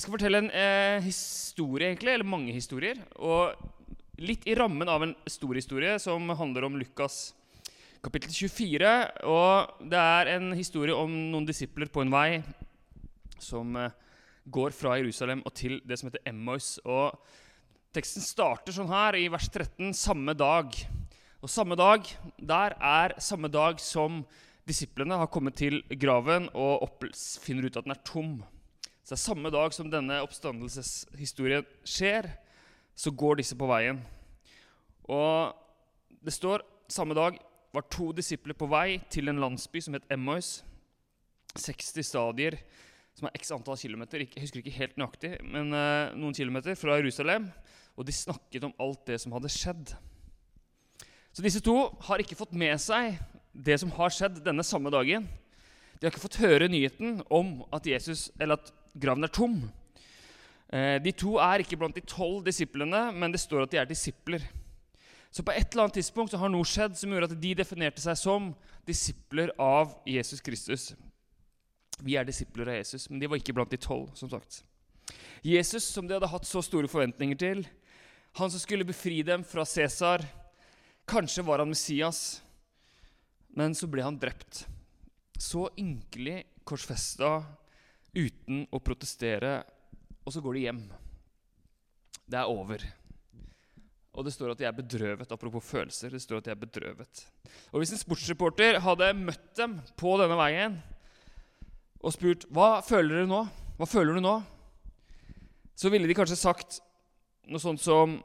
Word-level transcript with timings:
Jeg 0.00 0.06
skal 0.06 0.14
fortelle 0.14 0.38
en 0.40 0.54
eh, 0.56 1.02
historie, 1.04 1.90
egentlig, 1.90 2.14
eller 2.14 2.24
mange 2.24 2.54
historier. 2.56 2.96
Og 3.20 3.52
litt 4.16 4.46
i 4.48 4.54
rammen 4.56 4.88
av 4.88 5.02
en 5.04 5.10
stor 5.28 5.58
historie 5.58 5.98
som 6.00 6.30
handler 6.38 6.64
om 6.64 6.78
Lukas 6.80 7.34
kapittel 8.00 8.32
24. 8.32 8.92
Og 9.28 9.82
det 9.92 9.98
er 10.00 10.30
en 10.38 10.54
historie 10.56 10.94
om 10.96 11.12
noen 11.12 11.44
disipler 11.44 11.90
på 11.92 12.00
en 12.00 12.12
vei 12.14 12.38
som 13.44 13.76
eh, 13.76 13.92
går 14.48 14.72
fra 14.72 14.94
Jerusalem 14.96 15.42
og 15.44 15.52
til 15.60 15.76
det 15.84 15.98
som 16.00 16.08
heter 16.08 16.24
Emmaus. 16.32 16.78
Og 16.88 17.20
teksten 17.92 18.24
starter 18.24 18.72
sånn 18.72 18.88
her 18.88 19.18
i 19.20 19.26
vers 19.28 19.50
13. 19.52 19.92
Samme 19.92 20.32
dag. 20.32 20.78
Og 21.44 21.52
samme 21.52 21.76
dag, 21.76 22.08
der 22.40 22.78
er 22.80 23.18
samme 23.20 23.52
dag 23.52 23.76
som 23.84 24.22
disiplene 24.64 25.20
har 25.20 25.28
kommet 25.28 25.60
til 25.60 25.82
graven 25.92 26.48
og 26.56 26.88
finner 27.44 27.68
ut 27.68 27.76
at 27.76 27.84
den 27.84 27.98
er 27.98 28.02
tom. 28.08 28.32
Så 29.10 29.16
det 29.16 29.24
er 29.24 29.26
samme 29.26 29.50
dag 29.50 29.72
som 29.74 29.88
denne 29.90 30.16
oppstandelseshistorien 30.22 31.64
skjer, 31.82 32.28
så 32.94 33.10
går 33.10 33.40
disse 33.40 33.56
på 33.58 33.66
veien. 33.66 33.96
Og 35.10 35.50
det 36.22 36.30
står 36.36 36.62
samme 36.86 37.16
dag 37.18 37.40
var 37.74 37.88
to 37.90 38.12
disipler 38.14 38.54
på 38.54 38.68
vei 38.70 39.00
til 39.10 39.26
en 39.26 39.42
landsby 39.42 39.82
som 39.82 39.98
het 39.98 40.06
Emmaus. 40.14 40.60
60 41.58 42.06
stadier, 42.06 42.60
som 43.18 43.26
er 43.26 43.34
x 43.34 43.50
antall 43.50 43.82
kilometer, 43.82 44.22
jeg 44.22 44.44
husker 44.44 44.62
ikke 44.62 44.76
helt 44.78 44.94
nøyaktig, 45.02 45.34
men 45.42 45.74
uh, 45.74 46.14
noen 46.14 46.38
kilometer 46.38 46.78
fra 46.78 47.02
Jerusalem. 47.02 47.50
Og 47.98 48.06
de 48.06 48.14
snakket 48.14 48.70
om 48.70 48.78
alt 48.78 49.02
det 49.10 49.18
som 49.24 49.34
hadde 49.34 49.50
skjedd. 49.50 49.96
Så 51.34 51.42
disse 51.42 51.66
to 51.66 51.80
har 52.06 52.22
ikke 52.22 52.38
fått 52.38 52.54
med 52.54 52.78
seg 52.78 53.18
det 53.50 53.82
som 53.82 53.90
har 53.98 54.14
skjedd 54.14 54.38
denne 54.46 54.62
samme 54.62 54.94
dagen. 54.94 55.26
De 55.98 56.06
har 56.06 56.14
ikke 56.14 56.28
fått 56.30 56.44
høre 56.46 56.70
nyheten 56.70 57.24
om 57.26 57.64
at 57.74 57.90
Jesus, 57.90 58.30
eller 58.38 58.62
at 58.62 58.76
graven 58.94 59.26
er 59.26 59.32
tom. 59.34 59.60
Eh, 60.70 60.96
de 61.02 61.12
to 61.12 61.36
er 61.42 61.62
ikke 61.62 61.78
blant 61.80 61.96
de 61.96 62.02
tolv 62.06 62.44
disiplene, 62.46 63.10
men 63.12 63.34
det 63.34 63.42
står 63.42 63.64
at 63.64 63.74
de 63.74 63.80
er 63.82 63.88
disipler. 63.90 64.44
Så 65.30 65.44
på 65.46 65.54
et 65.54 65.68
eller 65.70 65.86
annet 65.86 66.00
tidspunkt 66.00 66.34
har 66.34 66.50
noe 66.50 66.66
skjedd 66.66 66.96
som 66.98 67.12
gjorde 67.12 67.30
at 67.30 67.40
de 67.42 67.52
definerte 67.58 68.02
seg 68.02 68.18
som 68.18 68.50
disipler 68.86 69.52
av 69.62 69.94
Jesus 70.08 70.42
Kristus. 70.42 70.90
Vi 72.02 72.16
er 72.18 72.26
disipler 72.26 72.70
av 72.70 72.80
Jesus, 72.80 73.06
men 73.10 73.20
de 73.22 73.28
var 73.30 73.38
ikke 73.38 73.54
blant 73.54 73.70
de 73.70 73.78
tolv. 73.78 74.10
som 74.14 74.30
sagt. 74.30 74.62
Jesus, 75.42 75.84
som 75.84 76.06
de 76.06 76.14
hadde 76.14 76.30
hatt 76.30 76.46
så 76.46 76.62
store 76.62 76.90
forventninger 76.90 77.38
til, 77.38 77.64
han 78.38 78.50
som 78.50 78.62
skulle 78.62 78.86
befri 78.86 79.22
dem 79.26 79.42
fra 79.44 79.64
Cæsar 79.66 80.22
Kanskje 81.10 81.42
var 81.42 81.58
han 81.58 81.68
Messias, 81.72 82.40
men 83.58 83.74
så 83.74 83.88
ble 83.90 84.04
han 84.04 84.18
drept. 84.20 84.60
Så 85.34 85.64
ynkelig 85.74 86.44
korsfesta 86.62 87.40
uten 88.14 88.64
å 88.72 88.80
protestere, 88.82 89.60
og 90.24 90.34
så 90.34 90.42
går 90.44 90.56
de 90.56 90.64
hjem. 90.66 90.80
Det 92.30 92.38
er 92.38 92.50
over. 92.50 92.84
Og 94.10 94.26
det 94.26 94.32
står 94.34 94.52
at 94.52 94.60
de 94.60 94.66
er 94.68 94.74
bedrøvet. 94.74 95.32
Apropos 95.32 95.64
følelser. 95.64 96.10
det 96.10 96.22
står 96.22 96.40
at 96.40 96.48
de 96.48 96.54
er 96.54 96.60
bedrøvet. 96.60 97.24
Og 97.72 97.80
Hvis 97.80 97.94
en 97.94 98.02
sportsreporter 98.02 98.80
hadde 98.82 99.12
møtt 99.18 99.52
dem 99.58 99.78
på 99.98 100.16
denne 100.20 100.38
veien 100.38 100.80
og 102.00 102.14
spurt 102.14 102.46
hva 102.48 102.80
føler 102.84 103.20
dere 103.20 103.28
nå, 103.30 103.42
hva 103.76 103.88
føler 103.88 104.16
du 104.16 104.24
nå, 104.24 104.38
så 105.76 105.90
ville 105.92 106.08
de 106.08 106.16
kanskje 106.16 106.38
sagt 106.38 106.80
noe 107.48 107.60
sånt 107.60 107.82
som 107.82 108.18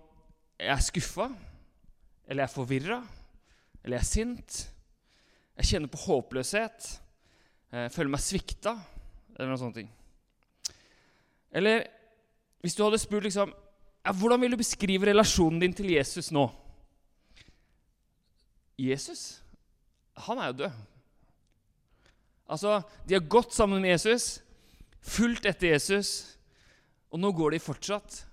jeg 0.56 0.72
er 0.72 0.83
skuffa, 0.83 1.28
eller 2.25 2.44
jeg 2.44 2.50
er 2.50 2.56
forvirra, 2.56 3.00
eller 3.83 3.97
jeg 3.97 4.03
er 4.03 4.09
sint, 4.09 4.59
jeg 5.59 5.69
kjenner 5.69 5.91
på 5.91 6.02
håpløshet, 6.06 6.88
jeg 7.75 7.91
føler 7.91 8.13
meg 8.16 8.23
svikta, 8.23 8.75
eller 9.36 9.52
noen 9.52 9.61
sånne 9.61 9.80
ting. 9.80 9.89
Eller 11.55 11.86
hvis 12.64 12.75
du 12.75 12.83
hadde 12.83 13.00
spurt 13.00 13.28
liksom 13.28 13.52
ja, 13.52 14.14
Hvordan 14.14 14.41
vil 14.41 14.53
du 14.53 14.59
beskrive 14.59 15.08
relasjonen 15.09 15.59
din 15.61 15.73
til 15.75 15.91
Jesus 15.94 16.31
nå? 16.36 16.45
Jesus, 18.78 19.40
han 20.28 20.40
er 20.41 20.51
jo 20.51 20.57
død. 20.66 20.81
Altså, 22.45 22.81
De 23.07 23.16
har 23.16 23.29
gått 23.31 23.53
sammen 23.56 23.81
med 23.81 23.95
Jesus, 23.95 24.44
fulgt 25.01 25.47
etter 25.50 25.72
Jesus, 25.72 26.38
og 27.09 27.22
nå 27.24 27.31
går 27.34 27.56
de 27.56 27.63
fortsatt, 27.63 28.25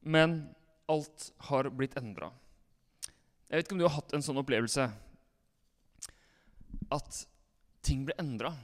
men 0.00 0.40
alt 0.88 1.32
har 1.50 1.68
blitt 1.74 1.98
endra. 2.00 2.30
Jeg 3.48 3.58
vet 3.58 3.66
ikke 3.66 3.76
om 3.76 3.82
du 3.82 3.88
har 3.88 3.98
hatt 3.98 4.14
en 4.16 4.24
sånn 4.24 4.40
opplevelse 4.40 4.86
at 6.94 7.20
ting 7.84 8.06
ble 8.06 8.16
endra. 8.20 8.54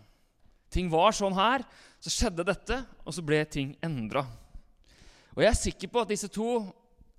Ting 0.75 0.91
var 0.91 1.15
sånn 1.15 1.37
her, 1.39 1.62
så 2.03 2.11
skjedde 2.12 2.47
dette, 2.47 2.81
og 3.07 3.15
så 3.15 3.23
ble 3.25 3.45
ting 3.47 3.77
endra. 3.85 4.25
Og 5.35 5.43
jeg 5.43 5.51
er 5.51 5.61
sikker 5.61 5.91
på 5.93 6.03
at 6.03 6.11
disse 6.11 6.31
to 6.33 6.49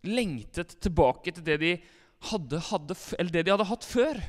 lengtet 0.05 0.75
tilbake 0.83 1.33
til 1.33 1.45
det 1.45 1.57
de 1.61 1.71
hadde, 2.29 2.59
hadde, 2.69 2.97
det 3.31 3.43
de 3.45 3.53
hadde 3.53 3.67
hatt 3.69 3.87
før. 3.87 4.19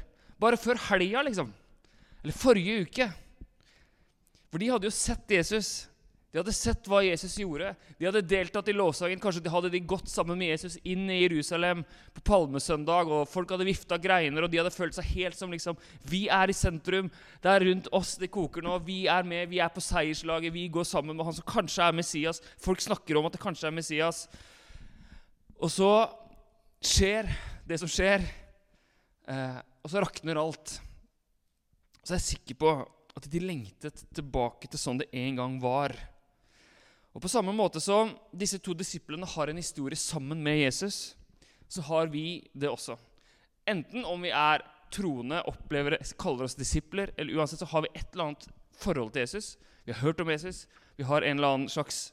Bare 0.41 0.59
før 0.61 0.81
helga, 0.89 1.23
liksom. 1.27 1.53
Eller 2.23 2.37
forrige 2.37 2.87
uke. 2.87 3.07
For 4.51 4.63
de 4.63 4.71
hadde 4.73 4.89
jo 4.89 4.95
sett 4.95 5.37
Jesus. 5.37 5.71
De 6.37 6.43
hadde 6.43 6.53
sett 6.53 6.85
hva 6.93 6.99
Jesus 7.01 7.39
gjorde. 7.41 7.71
De 7.97 8.05
hadde 8.05 8.21
deltatt 8.29 8.67
i 8.69 8.75
lovsangen. 8.77 9.17
Kanskje 9.23 9.41
de 9.47 9.49
hadde 9.49 9.71
de 9.73 9.79
gått 9.89 10.11
sammen 10.13 10.37
med 10.37 10.51
Jesus 10.51 10.75
inn 10.85 11.07
i 11.09 11.23
Jerusalem 11.23 11.81
på 12.13 12.21
palmesøndag, 12.29 13.09
og 13.09 13.31
folk 13.33 13.55
hadde 13.55 13.65
vifta 13.65 13.97
greiner, 13.97 14.45
og 14.45 14.51
de 14.53 14.59
hadde 14.61 14.73
følt 14.75 14.93
seg 14.93 15.07
helt 15.15 15.39
som 15.39 15.55
liksom 15.55 15.79
Vi 16.05 16.27
er 16.29 16.51
i 16.53 16.57
sentrum. 16.59 17.07
Det 17.41 17.49
er 17.49 17.65
rundt 17.65 17.89
oss 17.97 18.11
det 18.21 18.29
koker 18.35 18.67
nå. 18.67 18.75
Vi 18.85 19.07
er 19.09 19.25
med. 19.25 19.49
Vi 19.49 19.63
er 19.65 19.73
på 19.73 19.81
seierslaget. 19.81 20.53
Vi 20.53 20.67
går 20.75 20.85
sammen 20.85 21.17
med 21.17 21.25
han 21.25 21.39
som 21.39 21.47
kanskje 21.49 21.87
er 21.87 21.97
Messias. 21.97 22.43
Folk 22.61 22.85
snakker 22.85 23.17
om 23.17 23.29
at 23.31 23.39
det 23.39 23.41
kanskje 23.41 23.71
er 23.71 23.77
Messias. 23.79 24.27
Og 25.57 25.73
så 25.73 25.89
skjer 26.85 27.31
det 27.65 27.79
som 27.81 27.89
skjer, 27.89 28.27
eh, 29.33 29.57
og 29.81 29.89
så 29.89 30.05
rakner 30.05 30.43
alt. 30.43 30.75
Så 32.03 32.13
jeg 32.13 32.21
er 32.21 32.27
sikker 32.27 32.61
på 32.61 32.75
at 33.17 33.31
de 33.33 33.41
lengtet 33.41 34.05
tilbake 34.13 34.69
til 34.69 34.83
sånn 34.85 35.01
det 35.01 35.09
en 35.17 35.41
gang 35.41 35.57
var. 35.65 35.97
Og 37.17 37.23
På 37.23 37.31
samme 37.33 37.53
måte 37.57 37.81
som 37.81 38.11
disse 38.37 38.59
to 38.61 38.75
disiplene 38.77 39.25
har 39.25 39.49
en 39.49 39.57
historie 39.57 39.97
sammen 39.97 40.43
med 40.45 40.59
Jesus, 40.59 41.17
så 41.69 41.81
har 41.89 42.11
vi 42.13 42.45
det 42.53 42.69
også. 42.69 42.99
Enten 43.65 44.05
om 44.05 44.21
vi 44.21 44.35
er 44.37 44.61
troende, 44.93 45.39
opplever, 45.49 45.97
kaller 46.21 46.45
oss 46.45 46.59
disipler, 46.59 47.15
eller 47.17 47.39
uansett 47.39 47.63
så 47.63 47.71
har 47.71 47.87
vi 47.87 47.93
et 47.95 48.13
eller 48.13 48.25
annet 48.29 48.45
forhold 48.77 49.15
til 49.15 49.25
Jesus. 49.25 49.57
Vi 49.87 49.95
har 49.95 50.05
hørt 50.05 50.21
om 50.21 50.31
Jesus. 50.31 50.67
Vi 50.97 51.09
har 51.09 51.25
en 51.25 51.39
eller 51.39 51.55
annen 51.55 51.73
slags 51.73 52.13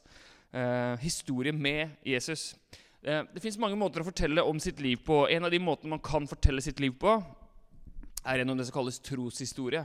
eh, 0.56 0.96
historie 1.04 1.52
med 1.52 1.90
Jesus. 2.02 2.56
Eh, 3.02 3.28
det 3.34 3.44
fins 3.44 3.60
mange 3.60 3.76
måter 3.76 4.00
å 4.00 4.08
fortelle 4.08 4.42
om 4.42 4.60
sitt 4.60 4.80
liv 4.80 5.04
på. 5.04 5.26
En 5.28 5.44
av 5.44 5.52
de 5.52 5.60
måtene 5.60 5.98
man 5.98 6.04
kan 6.04 6.24
fortelle 6.26 6.64
sitt 6.64 6.80
liv 6.80 6.96
på, 6.96 7.18
er 8.24 8.40
gjennom 8.40 8.56
det 8.56 8.70
som 8.70 8.80
kalles 8.80 9.04
troshistorie. 9.04 9.84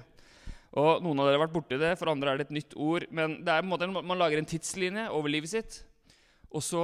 Og 0.77 1.01
Noen 1.01 1.21
av 1.21 1.29
dere 1.29 1.39
har 1.39 1.45
vært 1.47 1.55
borti 1.55 1.79
det, 1.81 1.95
for 1.97 2.11
andre 2.11 2.33
er 2.33 2.39
det 2.39 2.49
et 2.49 2.57
nytt 2.59 2.75
ord. 2.77 3.07
Men 3.15 3.39
det 3.45 3.53
er 3.53 3.63
på 3.63 3.69
en 3.69 3.71
måte 3.71 3.89
man 3.95 4.19
lager 4.19 4.41
en 4.41 4.49
tidslinje 4.49 5.07
over 5.15 5.33
livet 5.33 5.53
sitt, 5.53 5.79
og 6.53 6.65
så 6.65 6.83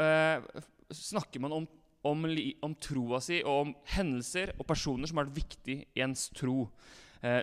eh, 0.00 0.44
snakker 0.92 1.40
man 1.44 1.56
om, 1.56 1.66
om, 2.08 2.28
om, 2.64 2.76
troa 2.80 3.20
si 3.24 3.40
og 3.42 3.66
om 3.66 3.74
hendelser 3.94 4.54
og 4.58 4.68
personer 4.68 5.08
som 5.08 5.20
har 5.20 5.28
vært 5.28 5.42
viktig 5.42 5.78
i 5.84 6.04
ens 6.04 6.28
tro. 6.36 6.66
Eh, 7.24 7.42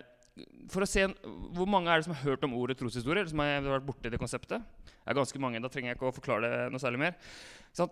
for 0.72 0.86
å 0.86 0.88
se 0.88 1.04
Hvor 1.56 1.68
mange 1.68 1.92
er 1.92 2.00
det 2.00 2.08
som 2.08 2.14
har 2.16 2.30
hørt 2.30 2.46
om 2.48 2.54
ordet 2.56 2.78
troshistorie? 2.80 3.26
Eller 3.26 3.32
som 3.32 3.42
har 3.44 3.66
vært 3.66 3.88
borte 3.90 4.08
i 4.08 4.14
det 4.14 4.22
konseptet? 4.22 4.64
Det 4.86 5.12
er 5.12 5.18
ganske 5.18 5.42
mange. 5.42 5.60
Da 5.60 5.72
trenger 5.74 5.92
jeg 5.92 5.98
ikke 5.98 6.12
å 6.12 6.16
forklare 6.16 6.48
det 6.48 6.62
noe 6.72 6.82
særlig 6.82 7.02
mer. 7.02 7.18
Sånn 7.76 7.92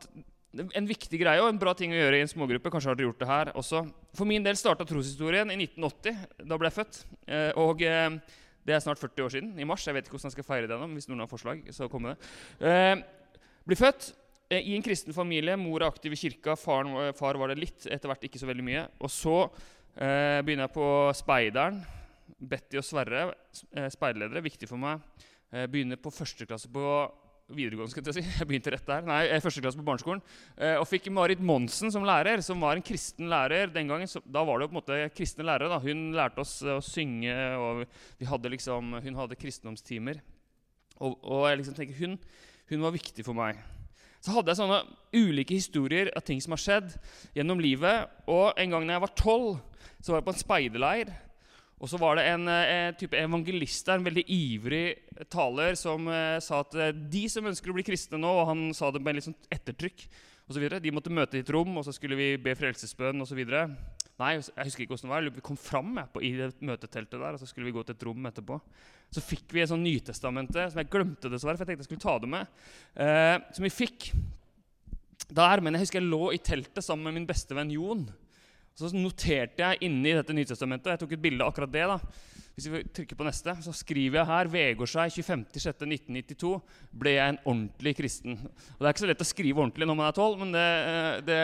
en 0.55 0.87
viktig 0.87 1.19
greie 1.19 1.41
og 1.43 1.49
en 1.51 1.59
bra 1.59 1.73
ting 1.77 1.91
å 1.91 1.97
gjøre 1.97 2.19
i 2.19 2.23
en 2.23 2.31
smågruppe. 2.31 2.71
Kanskje 2.71 2.91
har 2.91 2.97
dere 2.97 3.09
gjort 3.09 3.21
det 3.21 3.29
her 3.29 3.51
også. 3.59 3.83
For 4.17 4.29
min 4.29 4.45
del 4.45 4.57
starta 4.59 4.87
troshistorien 4.87 5.51
i 5.51 5.57
1980. 5.59 6.21
Da 6.47 6.59
ble 6.59 6.69
jeg 6.69 6.77
født. 6.77 7.01
Eh, 7.27 7.51
og 7.59 7.83
eh, 7.85 8.37
det 8.67 8.75
er 8.75 8.83
snart 8.83 9.01
40 9.01 9.25
år 9.25 9.35
siden. 9.35 9.51
I 9.59 9.67
mars. 9.67 9.85
Jeg 9.87 9.97
vet 9.97 10.07
ikke 10.07 10.17
hvordan 10.17 10.31
jeg 10.31 10.37
skal 10.37 10.47
feire 10.47 10.69
det 10.69 10.77
ennå. 10.77 10.89
Hvis 10.95 11.09
noen 11.11 11.25
har 11.25 11.31
forslag, 11.31 11.61
så 11.75 11.89
kom 11.91 12.07
det. 12.09 12.15
Eh, 12.63 12.95
blir 13.67 13.79
født 13.79 14.09
i 14.55 14.77
en 14.77 14.85
kristen 14.85 15.15
familie. 15.15 15.57
Mor 15.59 15.83
er 15.83 15.91
aktiv 15.91 16.15
i 16.15 16.19
kirka. 16.19 16.55
Faren, 16.59 16.95
far 17.17 17.39
var 17.39 17.51
det 17.51 17.59
litt. 17.59 17.83
Etter 17.91 18.09
hvert 18.09 18.23
ikke 18.23 18.39
så 18.39 18.47
veldig 18.47 18.65
mye. 18.65 18.87
Og 19.03 19.11
så 19.11 19.37
begynner 19.97 20.67
jeg 20.67 20.75
på 20.77 20.89
Speideren. 21.17 21.81
Betty 22.37 22.77
og 22.77 22.85
Sverre, 22.85 23.31
speiderledere, 23.91 24.43
viktig 24.45 24.69
for 24.69 24.79
meg. 24.79 25.01
begynner 25.71 25.97
på 25.99 26.13
første 26.13 26.45
klasse 26.45 26.69
på 26.71 26.83
videregående. 27.47 27.91
skal 27.91 28.03
Jeg 28.05 28.17
si. 28.17 28.23
Jeg 28.39 28.47
begynte 28.47 28.73
rett 28.73 28.87
der. 28.87 29.05
Nei, 29.07 29.21
første 29.43 29.63
klasse 29.63 29.79
på 29.79 29.85
barneskolen. 29.87 30.21
Eh, 30.57 30.75
og 30.81 30.87
fikk 30.89 31.07
Marit 31.15 31.39
Monsen 31.39 31.91
som 31.93 32.05
lærer, 32.07 32.41
som 32.43 32.59
var 32.63 32.75
en 32.75 32.85
kristen 32.85 33.29
lærer 33.31 33.71
den 33.71 33.87
gangen. 33.87 34.09
Så, 34.09 34.21
da 34.25 34.43
var 34.43 34.59
det 34.59 34.67
jo 34.67 34.71
på 34.73 34.75
en 34.75 34.81
måte 34.81 34.99
kristne 35.15 35.47
lærere. 35.47 35.71
da. 35.71 35.79
Hun 35.83 36.11
lærte 36.17 36.43
oss 36.43 36.59
å 36.61 36.79
synge, 36.83 37.35
og 37.55 37.85
vi 38.19 38.27
hadde 38.27 38.51
liksom, 38.51 38.99
hun 39.03 39.21
hadde 39.21 39.39
kristendomstimer. 39.39 40.19
Og, 40.99 41.17
og 41.23 41.47
jeg 41.47 41.61
liksom 41.61 41.77
tenker, 41.77 41.99
hun, 42.01 42.17
hun 42.73 42.87
var 42.87 42.95
viktig 42.95 43.25
for 43.25 43.37
meg. 43.37 43.61
Så 44.19 44.33
hadde 44.33 44.51
jeg 44.51 44.59
sånne 44.59 44.81
ulike 45.15 45.55
historier 45.55 46.09
av 46.17 46.25
ting 46.27 46.41
som 46.43 46.55
har 46.55 46.61
skjedd 46.61 46.97
gjennom 47.37 47.61
livet. 47.63 48.09
Og 48.27 48.51
en 48.59 48.75
gang 48.75 48.87
da 48.87 48.97
jeg 48.97 49.05
var 49.05 49.15
tolv, 49.15 49.61
så 50.01 50.11
var 50.11 50.19
jeg 50.19 50.27
på 50.27 50.35
en 50.35 50.41
speiderleir. 50.43 51.15
Og 51.77 51.89
så 51.91 51.99
var 52.01 52.17
det 52.17 52.25
en, 52.31 52.47
en 52.49 52.95
type 52.97 53.17
evangelist 53.17 53.85
der, 53.85 53.99
en 53.99 54.07
veldig 54.07 54.23
ivrig 54.33 54.85
taler, 55.29 55.75
som 55.77 56.07
eh, 56.09 56.39
sa 56.41 56.63
at 56.63 56.73
eh, 56.73 56.95
de 56.95 57.27
som 57.29 57.45
ønsker 57.45 57.69
å 57.69 57.75
bli 57.77 57.85
kristne 57.85 58.17
nå, 58.17 58.31
og 58.39 58.49
han 58.49 58.63
sa 58.73 58.89
det 58.93 59.03
med 59.05 59.19
litt 59.19 59.27
sånn 59.27 59.37
ettertrykk, 59.53 60.07
og 60.47 60.55
så 60.55 60.63
videre, 60.63 60.81
de 60.81 60.93
måtte 60.95 61.13
møte 61.13 61.37
i 61.37 61.43
et 61.43 61.53
rom, 61.53 61.75
og 61.77 61.85
så 61.85 61.93
skulle 61.93 62.17
vi 62.17 62.31
be 62.41 62.55
frelsesbønn 62.57 63.21
osv. 63.21 63.43
Nei, 64.17 64.31
jeg 64.39 64.65
husker 64.65 64.83
ikke 64.83 64.95
hvordan 64.95 65.09
det 65.09 65.13
var. 65.13 65.25
Vi 65.35 65.45
kom 65.45 65.57
fram 65.59 65.91
jeg, 65.99 66.09
på, 66.13 66.21
i 66.25 66.31
det 66.39 66.49
møteteltet 66.65 67.19
der, 67.19 67.35
og 67.35 67.41
så 67.41 67.49
skulle 67.49 67.67
vi 67.67 67.75
gå 67.75 67.83
til 67.85 67.93
et 67.93 68.05
rom 68.07 68.29
etterpå. 68.31 68.57
Så 69.13 69.21
fikk 69.21 69.53
vi 69.53 69.61
et 69.61 69.69
sånn 69.69 69.83
Nytestamentet 69.85 70.73
som 70.73 70.81
jeg 70.81 70.89
glemte 70.93 71.29
dessverre, 71.29 71.59
for 71.59 71.67
jeg 71.67 71.75
tenkte 71.75 71.85
jeg 71.85 71.91
skulle 71.91 72.05
ta 72.07 72.15
det 72.23 72.31
med. 72.31 72.55
Eh, 72.97 73.35
som 73.53 73.67
vi 73.67 73.73
fikk 73.75 74.09
der, 75.27 75.61
men 75.61 75.77
jeg 75.77 75.85
husker 75.85 76.01
jeg 76.01 76.09
lå 76.09 76.31
i 76.33 76.41
teltet 76.41 76.81
sammen 76.85 77.11
med 77.11 77.19
min 77.19 77.29
bestevenn 77.29 77.75
Jon. 77.75 78.07
Så 78.77 78.91
noterte 78.93 79.63
jeg 79.63 79.87
inni 79.87 80.13
dette 80.13 80.35
Nytestamentet, 80.37 80.91
jeg 80.93 81.01
tok 81.01 81.15
et 81.15 81.21
bilde 81.21 81.41
av 81.41 81.49
akkurat 81.49 81.71
det. 81.73 81.85
da. 81.89 81.97
Hvis 82.57 82.67
vi 82.73 82.81
trykker 82.93 83.17
på 83.17 83.25
neste, 83.25 83.53
så 83.65 83.71
skriver 83.73 84.19
jeg 84.19 84.29
her 84.29 84.49
Vegårshei 84.53 85.07
25.6.1992 85.13 86.51
ble 86.97 87.15
jeg 87.15 87.33
en 87.33 87.39
ordentlig 87.43 87.93
kristen. 87.97 88.37
Og 88.37 88.79
Det 88.79 88.87
er 88.87 88.95
ikke 88.95 89.03
så 89.03 89.09
lett 89.11 89.25
å 89.25 89.27
skrive 89.29 89.61
ordentlig 89.61 89.87
når 89.89 89.97
man 89.97 90.07
er 90.07 90.17
tolv, 90.17 90.39
men 90.41 90.53
det, 90.53 90.67
eh, 90.89 91.17
det 91.25 91.41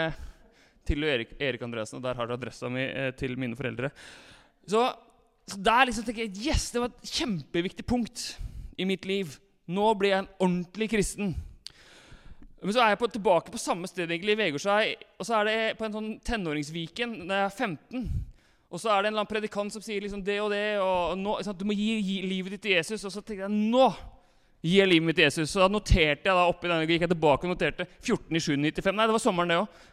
tilhører 0.90 1.24
Erik, 1.24 1.36
Erik 1.38 1.66
Andreassen, 1.66 1.98
og 2.00 2.06
der 2.06 2.18
har 2.18 2.30
du 2.30 2.34
adressa 2.34 2.70
mi 2.70 2.86
eh, 2.86 3.12
til 3.18 3.38
mine 3.38 3.58
foreldre. 3.58 3.90
Så, 4.70 4.84
så 5.50 5.62
der 5.70 5.90
liksom 5.90 6.06
tenker 6.08 6.26
jeg 6.26 6.50
yes, 6.50 6.70
det 6.74 6.82
var 6.82 6.94
et 6.94 7.14
kjempeviktig 7.18 7.86
punkt 7.90 8.26
i 8.78 8.86
mitt 8.90 9.06
liv. 9.10 9.38
Nå 9.70 9.90
blir 9.98 10.16
jeg 10.16 10.26
en 10.26 10.34
ordentlig 10.38 10.90
kristen. 10.96 11.34
Men 12.63 12.75
så 12.75 12.83
er 12.83 12.94
jeg 12.94 13.00
på, 13.01 13.10
tilbake 13.12 13.51
på 13.51 13.60
samme 13.60 13.89
sted 13.92 14.07
egentlig 14.07 14.38
i 14.38 14.39
Vegårshei. 14.39 14.94
Og 15.19 15.27
så 15.27 15.39
er 15.39 15.50
det 15.50 15.57
på 15.80 15.88
en 15.88 15.95
sånn 15.98 16.12
tenåringsviken 16.24 17.18
da 17.27 17.42
jeg 17.42 17.50
er 17.50 17.57
15. 17.68 18.06
Og 18.74 18.81
så 18.81 18.89
er 18.89 19.04
det 19.04 19.10
en 19.10 19.12
eller 19.12 19.21
annen 19.21 19.30
predikant 19.30 19.75
som 19.75 19.83
sier 19.83 20.01
liksom 20.01 20.24
det 20.25 20.39
og 20.42 20.50
det. 20.54 20.80
og 20.81 21.18
nå, 21.19 21.36
sant, 21.45 21.60
Du 21.60 21.68
må 21.68 21.75
gi, 21.77 22.00
gi, 22.00 22.21
livet 22.25 22.56
ditt 22.56 22.63
til 22.65 22.77
Jesus. 22.77 23.04
Og 23.04 23.13
så 23.13 23.21
tenkte 23.21 23.45
jeg 23.45 23.54
nå 23.54 23.89
gir 24.63 24.80
jeg 24.80 24.89
livet 24.94 25.10
mitt 25.10 25.19
til 25.19 25.27
Jesus. 25.27 25.51
Så 25.51 25.62
da 25.62 25.69
noterte 25.69 26.30
jeg 26.30 26.39
da 26.39 26.48
oppi 26.48 26.71
denne, 26.71 26.88
gikk 26.88 27.04
jeg 27.04 27.12
tilbake 27.12 27.45
og 27.45 27.54
noterte 27.54 27.88
14.7.95. 28.00 28.95
Nei, 28.95 29.10
det 29.10 29.18
var 29.18 29.25
sommeren, 29.27 29.51
det 29.51 29.60
òg. 29.60 29.86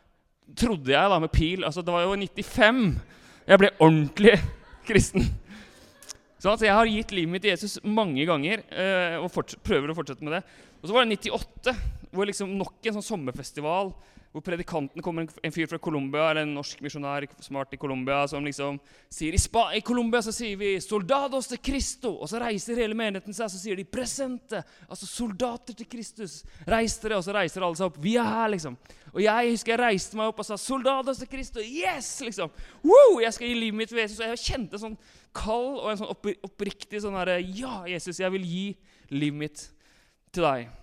Trodde 0.63 0.95
jeg 0.95 1.13
da 1.13 1.21
med 1.23 1.35
pil. 1.35 1.67
Altså, 1.67 1.83
det 1.85 1.95
var 1.95 2.07
jo 2.07 2.17
95 2.17 2.85
jeg 3.51 3.59
ble 3.59 3.71
ordentlig 3.83 4.37
kristen. 4.89 5.27
Så 6.41 6.53
altså, 6.53 6.69
jeg 6.69 6.77
har 6.77 6.89
gitt 6.89 7.13
livet 7.13 7.35
mitt 7.35 7.43
til 7.45 7.53
Jesus 7.53 7.81
mange 7.85 8.25
ganger 8.29 8.63
øh, 8.71 9.25
og 9.25 9.57
prøver 9.67 9.91
å 9.91 9.97
fortsette 9.99 10.25
med 10.25 10.39
det. 10.39 10.45
Og 10.81 10.89
så 10.89 10.97
var 10.97 11.05
det 11.05 11.19
98 11.19 11.75
hvor 12.11 12.29
liksom 12.29 12.57
nok 12.59 12.87
en 12.87 12.99
sånn 12.99 13.11
sommerfestival 13.13 13.95
hvor 14.31 14.45
predikanten 14.47 15.03
kommer 15.03 15.27
en, 15.27 15.53
fyr 15.53 15.67
fra 15.67 15.79
Colombia, 15.83 16.29
eller 16.31 16.45
en 16.47 16.53
norsk 16.55 16.79
misjonær 16.85 17.25
smart 17.43 17.73
i 17.75 17.79
Colombia, 17.81 18.23
som 18.31 18.45
liksom 18.47 18.77
sier 19.11 19.35
I, 19.35 19.41
Spa, 19.43 19.65
i 19.75 19.83
Colombia 19.83 20.23
så 20.23 20.31
sier 20.35 20.55
vi 20.57 20.77
'Soldados 20.79 21.49
til 21.51 21.59
Cristo', 21.59 22.13
og 22.15 22.31
så 22.31 22.39
reiser 22.39 22.79
hele 22.79 22.95
menigheten 22.95 23.35
seg, 23.35 23.51
så 23.51 23.59
sier 23.59 23.77
de 23.77 23.85
'presente', 23.85 24.63
altså 24.89 25.07
soldater 25.07 25.75
til 25.75 25.87
Kristus. 25.87 26.45
Reis 26.67 26.97
dere, 26.99 27.17
og 27.17 27.25
så 27.25 27.35
reiser 27.35 27.63
alle 27.67 27.77
seg 27.77 27.87
opp. 27.91 27.99
Vi 27.99 28.15
er 28.17 28.23
her, 28.23 28.49
liksom. 28.49 28.79
Og 29.13 29.23
jeg 29.23 29.51
husker 29.51 29.73
jeg 29.73 29.81
reiste 29.81 30.17
meg 30.17 30.31
opp 30.31 30.39
og 30.39 30.47
sa 30.47 30.55
'Soldados 30.55 31.19
til 31.19 31.27
Cristo'. 31.27 31.67
Yes! 31.67 32.21
liksom. 32.21 32.51
Woo! 32.85 33.21
Jeg 33.21 33.35
skal 33.35 33.49
gi 33.49 33.55
livet 33.55 33.75
mitt 33.75 33.89
til 33.89 33.99
Jesus. 33.99 34.21
Og 34.21 34.29
jeg 34.29 34.39
kjente 34.39 34.79
sånn 34.79 34.99
kald 35.35 35.79
og 35.83 35.91
en 35.91 35.97
sånn 35.97 36.39
oppriktig 36.43 37.03
sånn 37.03 37.19
herre 37.19 37.43
Ja, 37.43 37.85
Jesus, 37.85 38.21
jeg 38.21 38.31
vil 38.31 38.45
gi 38.45 38.77
livet 39.11 39.39
mitt 39.39 39.71
til 40.33 40.43
deg. 40.45 40.80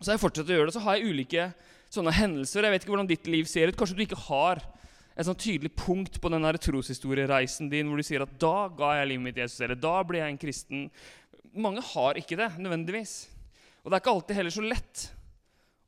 Så 0.00 0.10
har 0.10 0.16
jeg 0.16 0.24
fortsatt 0.24 0.50
å 0.50 0.56
gjøre 0.56 0.70
det. 0.70 0.74
Så 0.76 0.82
har 0.84 0.96
jeg 0.96 1.12
ulike 1.12 1.46
sånne 1.92 2.14
hendelser. 2.16 2.64
Jeg 2.64 2.74
vet 2.74 2.84
ikke 2.84 2.94
hvordan 2.94 3.10
ditt 3.10 3.26
liv 3.28 3.48
ser 3.50 3.70
ut. 3.70 3.76
Kanskje 3.76 3.98
du 3.98 4.04
ikke 4.06 4.22
har 4.28 4.62
et 5.20 5.26
sånn 5.26 5.36
tydelig 5.36 5.74
punkt 5.76 6.16
på 6.22 6.30
den 6.32 6.46
troshistoriereisen 6.64 7.68
din 7.68 7.90
hvor 7.90 8.00
du 8.00 8.06
sier 8.06 8.24
at 8.24 8.32
'da 8.40 8.70
ga 8.72 8.94
jeg 8.96 9.10
livet 9.10 9.24
mitt 9.24 9.34
til 9.36 9.44
Jesus', 9.44 9.60
eller 9.60 9.76
'da 9.76 10.02
ble 10.02 10.18
jeg 10.18 10.30
en 10.30 10.38
kristen'. 10.38 10.90
Mange 11.54 11.82
har 11.82 12.14
ikke 12.14 12.38
det 12.38 12.56
nødvendigvis. 12.56 13.28
Og 13.84 13.90
det 13.90 13.96
er 13.96 14.00
ikke 14.00 14.14
alltid 14.14 14.36
heller 14.36 14.50
så 14.50 14.64
lett 14.64 15.12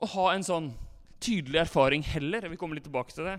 å 0.03 0.07
ha 0.07 0.35
en 0.35 0.43
sånn 0.43 0.69
tydelig 1.21 1.61
erfaring 1.61 2.03
heller. 2.03 2.43
Jeg 2.43 2.51
vil 2.51 2.59
komme 2.59 2.75
litt 2.75 2.85
tilbake 2.85 3.15
til 3.15 3.25
det. 3.25 3.39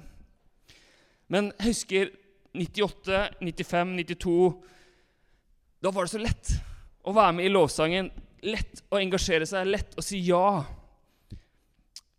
Men 1.28 1.52
jeg 1.60 1.68
husker 1.68 2.12
98, 2.54 3.30
95, 3.42 3.96
92 3.98 4.64
Da 5.84 5.92
var 5.92 6.06
det 6.06 6.14
så 6.14 6.22
lett 6.22 6.54
å 7.04 7.12
være 7.12 7.34
med 7.34 7.46
i 7.46 7.52
lovsangen 7.52 8.12
lett 8.44 8.84
å 8.92 9.00
engasjere 9.00 9.48
seg, 9.50 9.70
lett 9.70 9.98
å 9.98 10.04
si 10.06 10.20
ja. 10.28 10.64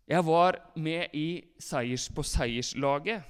Jeg 0.09 0.25
var 0.27 0.59
med 0.77 1.15
i 1.17 1.45
seiers 1.63 2.09
på 2.13 2.25
seierslaget. 2.27 3.25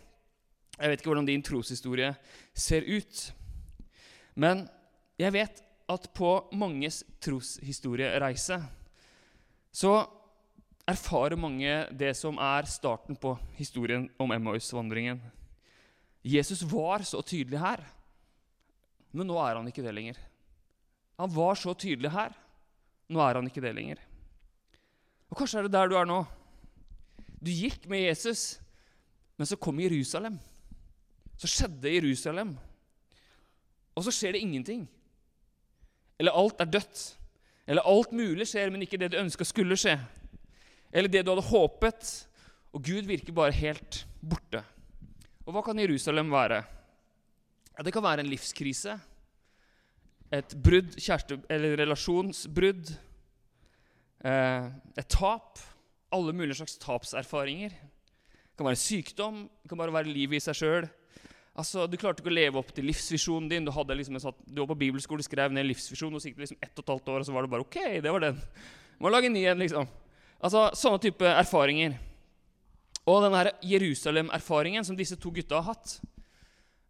Jeg 0.75 0.91
vet 0.91 1.01
ikke 1.01 1.13
hvordan 1.13 1.29
din 1.29 1.45
troshistorie 1.45 2.11
ser 2.51 2.87
ut. 2.87 3.29
Men 4.35 4.67
jeg 5.21 5.35
vet 5.35 5.63
at 5.91 6.09
på 6.17 6.31
manges 6.57 7.03
troshistoriereise 7.23 8.59
så 9.75 9.95
erfarer 10.89 11.39
mange 11.41 11.73
det 11.97 12.13
som 12.19 12.39
er 12.43 12.67
starten 12.69 13.17
på 13.21 13.37
historien 13.59 14.09
om 14.21 14.33
Emmaus-vandringen. 14.35 15.21
Jesus 16.25 16.65
var 16.67 17.05
så 17.05 17.21
tydelig 17.25 17.61
her, 17.61 17.83
men 19.13 19.29
nå 19.29 19.37
er 19.45 19.59
han 19.59 19.69
ikke 19.69 19.85
det 19.85 19.93
lenger. 19.95 20.19
Han 21.21 21.31
var 21.31 21.59
så 21.61 21.75
tydelig 21.79 22.11
her, 22.15 22.33
nå 23.13 23.21
er 23.21 23.39
han 23.39 23.49
ikke 23.49 23.63
det 23.65 23.75
lenger. 23.77 24.01
Og 25.31 25.39
Kanskje 25.39 25.61
er 25.61 25.67
det 25.67 25.75
der 25.75 25.91
du 25.91 25.97
er 25.99 26.09
nå. 26.09 26.23
Du 27.45 27.51
gikk 27.53 27.89
med 27.91 28.07
Jesus, 28.07 28.61
men 29.37 29.49
så 29.49 29.59
kom 29.61 29.81
Jerusalem. 29.83 30.39
Så 31.37 31.51
skjedde 31.51 31.93
Jerusalem. 31.93 32.55
Og 33.95 34.07
så 34.07 34.15
skjer 34.15 34.37
det 34.37 34.45
ingenting. 34.45 34.87
Eller 36.19 36.37
alt 36.39 36.63
er 36.63 36.71
dødt. 36.71 37.03
Eller 37.67 37.87
alt 37.89 38.13
mulig 38.15 38.47
skjer, 38.49 38.71
men 38.73 38.85
ikke 38.85 39.01
det 39.01 39.11
du 39.13 39.19
ønska 39.21 39.47
skulle 39.49 39.77
skje. 39.81 39.97
Eller 40.95 41.11
det 41.11 41.25
du 41.25 41.33
hadde 41.33 41.49
håpet. 41.49 42.13
Og 42.75 42.85
Gud 42.85 43.11
virker 43.11 43.37
bare 43.37 43.55
helt 43.57 44.05
borte. 44.23 44.63
Og 45.45 45.53
hva 45.53 45.65
kan 45.67 45.79
Jerusalem 45.83 46.31
være? 46.33 46.63
Ja, 47.75 47.85
det 47.85 47.93
kan 47.93 48.05
være 48.07 48.25
en 48.25 48.31
livskrise 48.31 48.97
et 50.35 50.55
brudd, 50.65 50.97
kjæreste- 50.99 51.41
eller 51.53 51.77
relasjonsbrudd, 51.79 52.91
eh, 54.25 54.71
et 54.99 55.09
tap, 55.09 55.59
alle 56.15 56.35
mulige 56.35 56.59
slags 56.61 56.79
tapserfaringer. 56.83 57.71
Det 57.71 58.59
kan 58.59 58.67
være 58.67 58.83
sykdom, 58.83 59.49
det 59.63 59.69
kan 59.71 59.79
bare 59.79 59.95
være 59.95 60.13
livet 60.13 60.39
i 60.39 60.45
seg 60.45 60.59
sjøl. 60.59 60.91
Altså, 61.55 61.87
du 61.87 61.97
klarte 61.97 62.23
ikke 62.23 62.33
å 62.33 62.35
leve 62.35 62.59
opp 62.59 62.73
til 62.75 62.87
livsvisjonen 62.89 63.49
din. 63.51 63.67
Du, 63.67 63.71
liksom 63.71 64.19
satt, 64.19 64.39
du 64.47 64.61
var 64.63 64.73
på 64.73 64.79
bibelskole, 64.79 65.23
skrev 65.23 65.53
ned 65.55 65.69
livsvisjon, 65.69 66.15
og 66.15 66.23
så 66.23 66.31
gikk 66.31 66.41
det 66.41 66.49
liksom 66.49 66.63
ett 66.63 66.79
og 66.79 66.83
et 66.83 66.93
halvt 66.95 67.13
år, 67.13 67.21
og 67.21 67.27
så 67.29 67.35
var 67.35 67.47
det 67.47 67.51
bare 67.53 67.67
OK, 67.67 67.79
det 68.03 68.15
var 68.15 68.25
den. 68.25 68.41
Må 68.99 69.13
lage 69.13 69.31
en 69.31 69.37
ny 69.37 69.45
en, 69.47 69.63
liksom. 69.63 69.87
Altså, 70.43 70.65
Sånne 70.75 71.03
type 71.03 71.31
erfaringer. 71.31 71.95
Og 73.07 73.21
denne 73.23 73.53
Jerusalem-erfaringen 73.63 74.87
som 74.87 74.97
disse 74.99 75.19
to 75.21 75.31
gutta 75.35 75.61
har 75.61 75.75
hatt, 75.75 76.01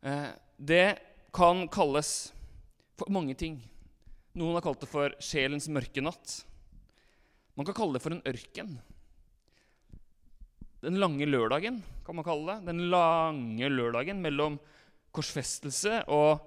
eh, 0.03 0.31
det 0.57 0.99
kan 1.35 1.67
kalles 1.69 2.33
for 2.99 3.11
mange 3.13 3.37
ting. 3.39 3.59
Noen 4.35 4.57
har 4.57 4.65
kalt 4.65 4.83
det 4.83 4.91
for 4.91 5.15
sjelens 5.23 5.69
mørke 5.71 6.03
natt. 6.03 6.41
Man 7.55 7.67
kan 7.67 7.77
kalle 7.77 7.97
det 7.97 8.03
for 8.03 8.15
en 8.15 8.25
ørken. 8.27 8.75
Den 10.85 10.99
lange 11.01 11.27
lørdagen, 11.29 11.79
kan 12.05 12.19
man 12.19 12.27
kalle 12.27 12.57
det. 12.57 12.67
Den 12.69 12.89
lange 12.93 13.71
lørdagen 13.71 14.19
mellom 14.23 14.59
korsfestelse 15.15 16.03
og 16.13 16.43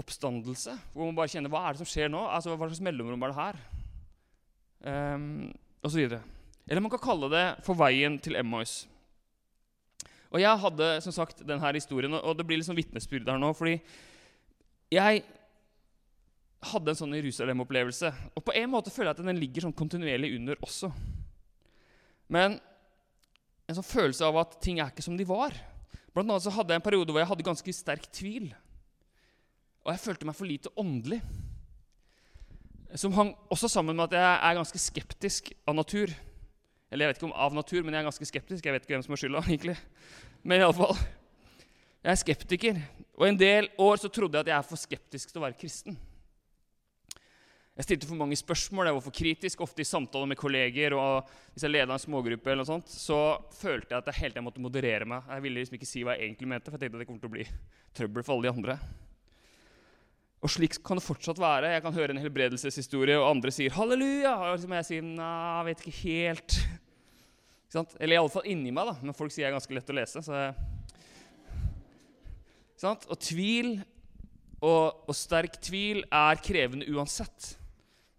oppstandelse. 0.00 0.76
Hvor 0.94 1.10
man 1.10 1.18
bare 1.18 1.32
kjenner 1.32 1.52
hva 1.52 1.66
er 1.66 1.74
det 1.74 1.82
som 1.82 1.90
skjer 1.90 2.12
nå? 2.12 2.22
Altså, 2.22 2.54
Hva 2.54 2.70
slags 2.70 2.84
mellomrom 2.86 3.26
er 3.26 3.34
det 3.34 3.40
her? 3.40 3.60
Um, 4.82 5.26
og 5.82 5.90
så 5.90 5.98
videre. 5.98 6.22
Eller 6.68 6.82
man 6.82 6.94
kan 6.94 7.02
kalle 7.02 7.28
det 7.32 7.44
for 7.66 7.78
veien 7.78 8.16
til 8.22 8.38
Emmaus. 8.38 8.86
Og 10.32 10.40
Jeg 10.40 10.62
hadde 10.62 10.88
som 11.04 11.12
sagt 11.12 11.42
denne 11.44 11.74
historien, 11.74 12.14
og 12.14 12.38
det 12.38 12.46
blir 12.46 12.56
litt 12.56 12.66
sånn 12.70 12.78
vitnesbyrd 12.78 13.28
her 13.28 13.40
nå. 13.42 13.52
fordi 13.52 13.76
jeg 14.92 15.24
hadde 16.62 16.92
en 16.92 16.98
sånn 16.98 17.16
Jerusalem-opplevelse. 17.16 18.12
Og 18.38 18.44
på 18.46 18.54
en 18.58 18.70
måte 18.70 18.92
føler 18.92 19.10
jeg 19.10 19.18
at 19.18 19.26
den 19.26 19.40
ligger 19.40 19.66
sånn 19.66 19.76
kontinuerlig 19.76 20.34
under 20.36 20.60
også. 20.62 20.92
Men 22.32 22.58
en 23.68 23.78
sånn 23.78 23.86
følelse 23.86 24.26
av 24.26 24.38
at 24.44 24.58
ting 24.62 24.80
er 24.80 24.92
ikke 24.92 25.04
som 25.04 25.16
de 25.18 25.26
var. 25.28 25.56
Blant 26.12 26.28
annet 26.28 26.44
så 26.44 26.52
hadde 26.54 26.74
jeg 26.74 26.82
en 26.82 26.84
periode 26.84 27.12
hvor 27.12 27.22
jeg 27.22 27.30
hadde 27.30 27.46
ganske 27.46 27.74
sterk 27.74 28.06
tvil. 28.14 28.50
Og 29.82 29.90
jeg 29.94 30.02
følte 30.02 30.28
meg 30.28 30.38
for 30.38 30.48
lite 30.48 30.72
åndelig. 30.78 31.22
Som 33.00 33.14
hang 33.16 33.32
også 33.50 33.70
sammen 33.72 33.96
med 33.96 34.10
at 34.10 34.18
jeg 34.20 34.36
er 34.36 34.58
ganske 34.60 34.82
skeptisk 34.82 35.50
av 35.66 35.76
natur. 35.78 36.12
Eller 36.92 37.06
jeg 37.06 37.12
vet 37.12 37.20
ikke 37.22 37.30
om 37.30 37.38
av 37.40 37.56
natur, 37.56 37.80
men 37.80 37.96
jeg 37.96 38.02
er 38.02 38.10
ganske 38.10 38.28
skeptisk. 38.28 38.66
Jeg 38.68 38.76
vet 38.76 38.84
ikke 38.84 38.94
hvem 38.94 39.04
som 39.06 39.16
har 39.16 39.22
skylda, 39.22 39.42
egentlig. 39.48 39.76
Men 40.44 40.60
i 40.60 40.66
alle 40.66 40.76
fall, 40.76 40.98
jeg 42.04 42.12
er 42.12 42.20
skeptiker. 42.20 42.80
Og 43.16 43.26
en 43.26 43.38
del 43.40 43.70
år 43.80 44.02
så 44.02 44.10
trodde 44.12 44.36
jeg 44.36 44.44
at 44.44 44.52
jeg 44.52 44.58
er 44.58 44.68
for 44.68 44.80
skeptisk 44.80 45.32
til 45.32 45.40
å 45.40 45.46
være 45.46 45.56
kristen. 45.58 45.96
Jeg 47.72 47.86
stilte 47.86 48.08
for 48.08 48.20
mange 48.20 48.36
spørsmål, 48.36 48.90
jeg 48.90 48.96
var 48.98 49.04
for 49.04 49.16
kritisk. 49.16 49.62
Ofte 49.64 49.80
i 49.80 49.88
samtaler 49.88 50.28
med 50.28 50.36
kolleger 50.36 50.92
og 50.92 51.30
hvis 51.54 51.64
jeg 51.64 51.72
leda 51.72 51.94
en 51.94 52.02
smågruppe, 52.02 52.50
eller 52.52 52.60
noe 52.60 52.68
sånt, 52.68 52.90
så 52.92 53.38
følte 53.56 53.94
jeg 53.94 54.02
at 54.02 54.10
jeg 54.10 54.18
hele 54.18 54.34
tiden 54.34 54.44
måtte 54.44 54.64
moderere 54.64 55.08
meg. 55.08 55.24
Jeg 55.30 55.44
ville 55.46 55.62
liksom 55.62 55.78
ikke 55.78 55.88
si 55.88 56.02
hva 56.04 56.18
jeg 56.18 56.28
egentlig 56.28 56.50
mente, 56.52 56.68
for 56.68 56.76
jeg 56.76 56.84
tenkte 56.84 57.00
at 57.00 57.04
det 57.04 57.08
kom 57.08 57.22
til 57.22 57.30
å 57.30 57.36
bli 57.38 57.46
trøbbel 57.96 58.26
for 58.26 58.34
alle 58.36 58.48
de 58.48 58.52
andre. 58.52 58.76
Og 60.42 60.50
slik 60.50 60.76
kan 60.84 60.98
det 60.98 61.06
fortsatt 61.06 61.40
være. 61.40 61.70
Jeg 61.70 61.84
kan 61.84 61.96
høre 61.96 62.12
en 62.12 62.20
helbredelseshistorie, 62.20 63.16
og 63.20 63.28
andre 63.30 63.54
sier 63.54 63.72
halleluja. 63.76 64.34
Og 64.34 64.56
liksom 64.56 64.76
jeg 64.76 64.88
sier 64.88 65.06
nei, 65.06 65.32
jeg 65.56 65.68
vet 65.70 65.84
ikke 65.84 65.98
helt. 66.02 66.58
Ikke 67.62 67.76
sant? 67.78 67.96
Eller 68.02 68.18
iallfall 68.18 68.48
inni 68.50 68.74
meg, 68.74 68.90
da. 68.90 68.96
Men 69.00 69.16
folk 69.16 69.32
sier 69.32 69.46
jeg 69.46 69.52
er 69.52 69.56
ganske 69.56 69.78
lett 69.78 69.94
å 69.94 69.96
lese. 69.96 70.24
Så 70.26 70.36
jeg... 70.36 70.52
Ikke 72.74 72.84
sant? 72.84 73.06
Og 73.08 73.22
tvil 73.22 73.72
og, 74.62 75.06
og, 75.06 75.14
sterk 75.16 75.56
tvil 75.62 76.02
er 76.10 76.42
krevende 76.42 76.90
uansett. 76.90 77.54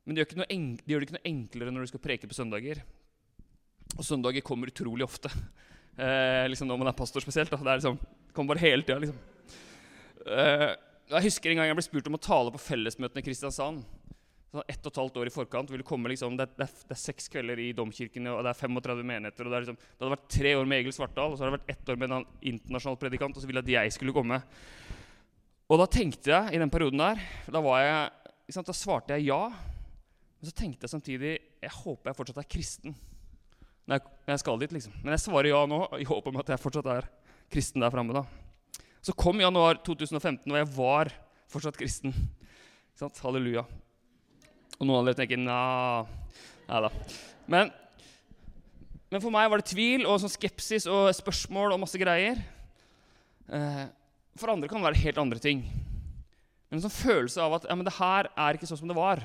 Men 0.04 0.16
det 0.16 0.24
gjør, 0.24 0.32
det 0.36 0.48
gjør, 0.90 1.00
det 1.00 1.08
ikke 1.08 1.16
noe 1.16 1.30
enklere 1.30 1.74
når 1.74 1.86
du 1.86 1.92
skal 1.94 2.04
preke 2.04 2.28
på 2.28 2.36
søndager. 2.36 2.82
Og 3.96 4.04
søndager 4.04 4.44
kommer 4.46 4.72
utrolig 4.72 5.06
ofte. 5.06 5.32
Eh, 5.96 6.46
liksom 6.50 6.68
Når 6.68 6.80
man 6.82 6.90
er 6.92 6.98
pastor 6.98 7.24
spesielt. 7.24 7.52
Da. 7.52 7.60
Det 7.62 7.72
er 7.72 7.82
liksom, 7.82 8.00
kommer 8.34 8.56
bare 8.56 8.66
hele 8.66 8.84
tida. 8.84 9.00
Liksom. 9.00 9.20
Eh, 10.28 10.72
jeg 11.14 11.28
husker 11.28 11.52
en 11.52 11.62
gang 11.62 11.70
jeg 11.70 11.78
ble 11.78 11.86
spurt 11.86 12.10
om 12.10 12.18
å 12.18 12.24
tale 12.24 12.54
på 12.54 12.62
fellesmøtene 12.64 13.22
i 13.22 13.28
Kristiansand. 13.28 13.84
Sånn 14.54 14.68
ett 14.70 14.86
og 14.86 14.92
et 14.92 15.00
halvt 15.02 15.16
år 15.18 15.30
i 15.30 15.34
forkant 15.34 15.72
komme 15.88 16.12
liksom, 16.12 16.36
det, 16.38 16.46
det, 16.60 16.68
det, 16.84 16.94
er 16.94 17.00
seks 17.02 17.26
kvelder 17.34 17.58
i 17.58 17.72
domkirken, 17.74 18.28
og 18.30 18.44
det 18.46 18.52
er 18.52 18.60
35 18.60 19.02
menigheter. 19.02 19.48
og 19.48 19.54
Det, 19.54 19.62
liksom, 19.64 19.78
det 19.82 20.04
hadde 20.04 20.14
vært 20.14 20.28
tre 20.36 20.52
år 20.60 20.68
med 20.70 20.82
Egil 20.84 20.94
Svartdal 20.94 21.34
og 21.34 21.38
så 21.38 21.46
hadde 21.46 21.56
det 21.56 21.62
vært 21.62 21.74
ett 21.74 21.90
år 21.90 22.00
med 22.02 22.14
en 22.14 22.28
internasjonal 22.52 23.00
predikant. 23.02 23.38
Og 23.38 23.42
så 23.42 23.50
ville 23.50 23.64
jeg 23.64 23.80
at 23.80 23.88
jeg 23.88 23.96
skulle 23.98 24.16
komme. 24.16 24.42
Og 25.72 25.80
da 25.80 25.88
tenkte 25.90 26.34
jeg 26.34 26.54
i 26.54 26.60
den 26.62 26.70
perioden 26.70 27.02
der 27.02 27.22
Da, 27.50 27.62
jeg, 27.82 28.66
da 28.68 28.76
svarte 28.78 29.18
jeg 29.18 29.32
ja. 29.32 29.42
Men 30.44 30.52
så 30.52 30.58
tenkte 30.60 30.84
jeg 30.84 30.92
samtidig 30.92 31.30
jeg 31.64 31.72
håper 31.72 32.10
jeg 32.10 32.18
fortsatt 32.18 32.40
er 32.42 32.48
kristen. 32.52 32.96
Når 33.88 34.02
jeg, 34.28 34.40
skal 34.42 34.58
dit, 34.60 34.74
liksom. 34.76 34.96
Men 35.00 35.14
jeg 35.16 35.22
svarer 35.24 35.48
ja 35.48 35.62
nå 35.72 35.78
i 35.96 36.08
håp 36.08 36.26
om 36.28 36.40
at 36.42 36.50
jeg 36.52 36.60
fortsatt 36.60 36.88
er 36.92 37.06
kristen 37.48 37.80
der 37.80 37.92
framme. 37.94 38.26
Så 39.00 39.16
kom 39.16 39.40
januar 39.40 39.78
2015, 39.88 40.44
og 40.52 40.58
jeg 40.60 40.68
var 40.76 41.12
fortsatt 41.48 41.78
kristen. 41.80 42.12
Sant? 43.00 43.22
Halleluja. 43.24 43.64
Og 44.82 44.84
noen 44.84 44.98
av 45.00 45.08
dere 45.08 45.22
tenker 45.22 45.40
Nei 45.40 46.82
da. 46.84 46.90
Men, 47.48 47.72
men, 49.08 49.22
for 49.24 49.32
meg 49.32 49.48
var 49.48 49.64
det 49.64 49.70
tvil 49.72 50.04
og 50.04 50.20
sånn 50.26 50.34
skepsis 50.34 50.90
og 50.92 51.08
spørsmål 51.16 51.78
og 51.78 51.86
masse 51.86 52.02
greier. 52.02 52.42
Eh, 53.48 53.86
for 54.36 54.52
andre 54.52 54.68
kan 54.68 54.84
det 54.84 54.90
være 54.90 55.04
helt 55.06 55.24
andre 55.24 55.40
ting. 55.40 55.64
Men 56.68 56.82
en 56.82 56.84
sånn 56.84 56.98
følelse 56.98 57.48
av 57.48 57.62
at 57.62 57.70
ja, 57.70 57.80
men 57.80 57.88
det 57.88 57.96
her 57.96 58.28
er 58.36 58.60
ikke 58.60 58.68
sånn 58.68 58.84
som 58.84 58.92
det 58.92 59.00
var. 59.00 59.24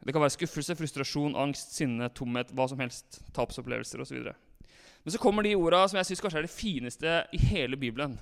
Det 0.00 0.14
kan 0.16 0.22
være 0.22 0.32
skuffelse, 0.32 0.76
frustrasjon, 0.78 1.36
angst, 1.36 1.74
sinne, 1.76 2.08
tomhet, 2.16 2.52
hva 2.56 2.66
som 2.70 2.80
helst. 2.80 3.20
Tapsopplevelser 3.36 4.00
osv. 4.00 4.30
Men 5.04 5.12
så 5.12 5.20
kommer 5.20 5.44
de 5.44 5.56
orda 5.56 5.82
som 5.88 6.00
jeg 6.00 6.10
syns 6.10 6.22
kanskje 6.24 6.42
er 6.42 6.48
det 6.48 6.54
fineste 6.54 7.16
i 7.36 7.40
hele 7.50 7.76
Bibelen. 7.80 8.16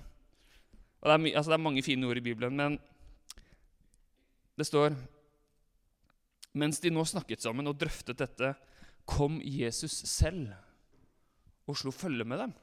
Og 0.99 1.07
det 1.07 1.15
er, 1.15 1.37
altså 1.39 1.53
det 1.53 1.59
er 1.59 1.67
mange 1.69 1.85
fine 1.87 2.07
ord 2.07 2.19
i 2.19 2.25
Bibelen, 2.25 2.57
men 2.59 2.79
det 4.59 4.67
står 4.67 4.97
Mens 6.59 6.81
de 6.83 6.91
nå 6.91 7.05
snakket 7.07 7.45
sammen 7.45 7.69
og 7.71 7.77
drøftet 7.79 8.19
dette, 8.19 8.55
kom 9.07 9.37
Jesus 9.45 9.93
selv 10.11 10.49
og 11.69 11.77
slo 11.79 11.93
følge 11.95 12.25
med 12.27 12.41
dem. 12.41 12.55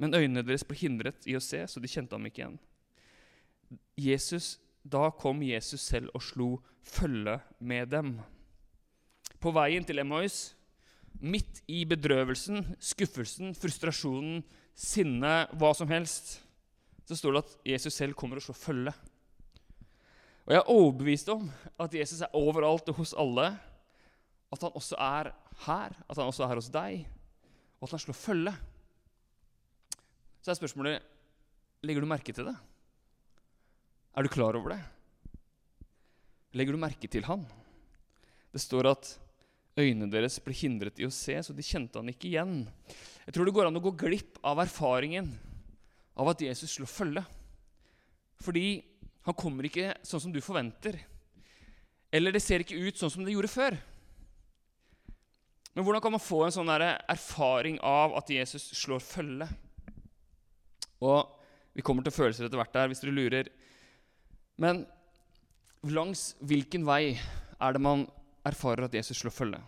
Men 0.00 0.16
øynene 0.16 0.42
deres 0.42 0.64
ble 0.66 0.78
hindret 0.80 1.28
i 1.28 1.36
å 1.38 1.42
se, 1.44 1.60
så 1.68 1.78
de 1.78 1.90
kjente 1.92 2.16
ham 2.16 2.24
ikke 2.26 2.42
igjen. 2.42 2.56
Jesus, 4.00 4.56
da 4.82 5.10
kom 5.14 5.42
Jesus 5.46 5.80
selv 5.80 6.10
og 6.14 6.24
slo 6.24 6.48
følge 6.82 7.38
med 7.60 7.92
dem. 7.92 8.16
På 9.42 9.52
veien 9.54 9.84
til 9.86 10.02
Emmaus 10.02 10.52
midt 11.22 11.62
i 11.70 11.84
bedrøvelsen, 11.86 12.64
skuffelsen, 12.82 13.54
frustrasjonen, 13.54 14.42
sinnet, 14.74 15.52
hva 15.58 15.72
som 15.76 15.90
helst, 15.92 16.40
så 17.06 17.18
står 17.18 17.36
det 17.36 17.42
at 17.42 17.56
Jesus 17.74 17.94
selv 17.98 18.16
kommer 18.18 18.38
og 18.38 18.46
slår 18.46 18.58
følge. 18.58 18.94
Og 20.42 20.54
jeg 20.54 20.58
er 20.58 20.72
overbevist 20.72 21.30
om 21.30 21.46
at 21.80 21.94
Jesus 21.94 22.22
er 22.24 22.34
overalt 22.34 22.88
og 22.90 22.98
hos 22.98 23.14
alle. 23.18 23.52
At 24.52 24.64
han 24.64 24.74
også 24.74 24.98
er 24.98 25.30
her, 25.66 25.94
at 26.08 26.18
han 26.18 26.26
også 26.26 26.44
er 26.44 26.50
her 26.50 26.60
hos 26.60 26.72
deg, 26.72 27.06
og 27.78 27.86
at 27.86 27.94
han 27.94 28.02
slår 28.02 28.18
følge. 28.18 28.52
Så 30.42 30.50
er 30.50 30.58
spørsmålet 30.58 31.02
legger 31.86 32.02
du 32.02 32.10
merke 32.10 32.34
til 32.34 32.50
det. 32.50 32.56
Er 34.12 34.26
du 34.26 34.28
klar 34.28 34.56
over 34.58 34.74
det? 34.74 34.80
Legger 36.52 36.76
du 36.76 36.80
merke 36.82 37.08
til 37.08 37.24
han? 37.24 37.46
Det 38.52 38.60
står 38.60 38.90
at 38.90 39.12
Øynene 39.72 40.10
deres 40.12 40.34
ble 40.44 40.52
hindret 40.52 40.98
i 41.00 41.06
å 41.06 41.14
se, 41.14 41.32
så 41.40 41.54
de 41.56 41.64
kjente 41.64 41.96
han 41.96 42.10
ikke 42.12 42.28
igjen. 42.28 42.58
Jeg 43.24 43.32
tror 43.32 43.48
det 43.48 43.54
går 43.56 43.70
an 43.70 43.78
å 43.80 43.84
gå 43.86 43.94
glipp 44.02 44.36
av 44.44 44.60
erfaringen 44.60 45.30
av 46.12 46.28
at 46.28 46.42
Jesus 46.44 46.74
slår 46.74 46.90
følge. 46.92 47.22
Fordi 48.42 48.66
han 49.24 49.38
kommer 49.38 49.64
ikke 49.64 49.94
sånn 50.04 50.26
som 50.26 50.34
du 50.34 50.42
forventer. 50.44 50.98
Eller 52.12 52.36
det 52.36 52.42
ser 52.44 52.60
ikke 52.60 52.76
ut 52.84 53.00
sånn 53.00 53.14
som 53.14 53.24
det 53.24 53.32
gjorde 53.32 53.48
før. 53.48 53.78
Men 55.72 55.86
hvordan 55.86 56.04
kan 56.04 56.12
man 56.12 56.20
få 56.20 56.42
en 56.44 56.52
sånn 56.52 56.68
erfaring 56.68 57.78
av 57.80 58.18
at 58.20 58.28
Jesus 58.34 58.74
slår 58.76 59.00
følge? 59.00 59.48
Og 61.00 61.38
Vi 61.72 61.80
kommer 61.80 62.04
til 62.04 62.12
følelser 62.12 62.44
etter 62.44 62.60
hvert 62.60 62.74
der, 62.74 62.90
hvis 62.90 63.00
dere 63.00 63.14
lurer. 63.16 63.46
Men 64.62 64.84
langs 65.90 66.32
hvilken 66.46 66.86
vei 66.86 67.16
er 67.16 67.74
det 67.74 67.82
man 67.82 68.06
erfarer 68.46 68.86
at 68.86 68.94
Jesus 68.94 69.18
slår 69.22 69.34
følge. 69.34 69.60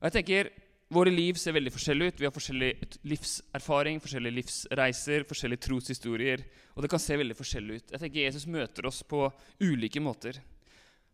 Og 0.00 0.08
jeg 0.08 0.16
tenker, 0.20 0.52
Våre 0.90 1.10
liv 1.14 1.36
ser 1.38 1.54
veldig 1.54 1.70
forskjellige 1.70 2.10
ut. 2.10 2.16
Vi 2.18 2.26
har 2.26 2.32
forskjellig 2.34 2.68
livserfaring, 3.06 4.00
forskjellige 4.02 4.34
livsreiser, 4.40 5.22
forskjellige 5.28 5.62
troshistorier. 5.68 6.42
Og 6.74 6.82
det 6.82 6.90
kan 6.90 6.98
se 6.98 7.18
veldig 7.20 7.36
forskjellig 7.38 7.76
ut. 7.76 7.92
Jeg 7.92 8.02
tenker 8.02 8.24
Jesus 8.24 8.46
møter 8.50 8.88
oss 8.90 8.98
på 9.06 9.20
ulike 9.62 10.02
måter. 10.02 10.40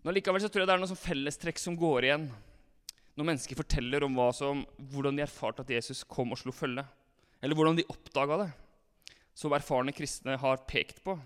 Men 0.00 0.16
likevel 0.16 0.40
så 0.40 0.48
tror 0.48 0.64
jeg 0.64 0.70
det 0.70 0.76
er 0.78 0.80
noen 0.80 0.92
sånn 0.94 1.02
fellestrekk 1.02 1.60
som 1.60 1.76
går 1.76 2.08
igjen 2.08 2.24
når 3.16 3.28
mennesker 3.28 3.58
forteller 3.58 4.04
om 4.04 4.16
som, 4.36 4.64
hvordan 4.92 5.20
de 5.20 5.24
erfarte 5.26 5.64
at 5.64 5.74
Jesus 5.76 6.02
kom 6.08 6.32
og 6.32 6.40
slo 6.40 6.56
følge. 6.56 6.86
Eller 7.44 7.56
hvordan 7.56 7.76
de 7.76 7.84
oppdaga 7.92 8.40
det, 8.46 8.50
som 9.36 9.52
erfarne 9.52 9.92
kristne 9.96 10.38
har 10.40 10.64
pekt 10.68 11.04
på. 11.04 11.18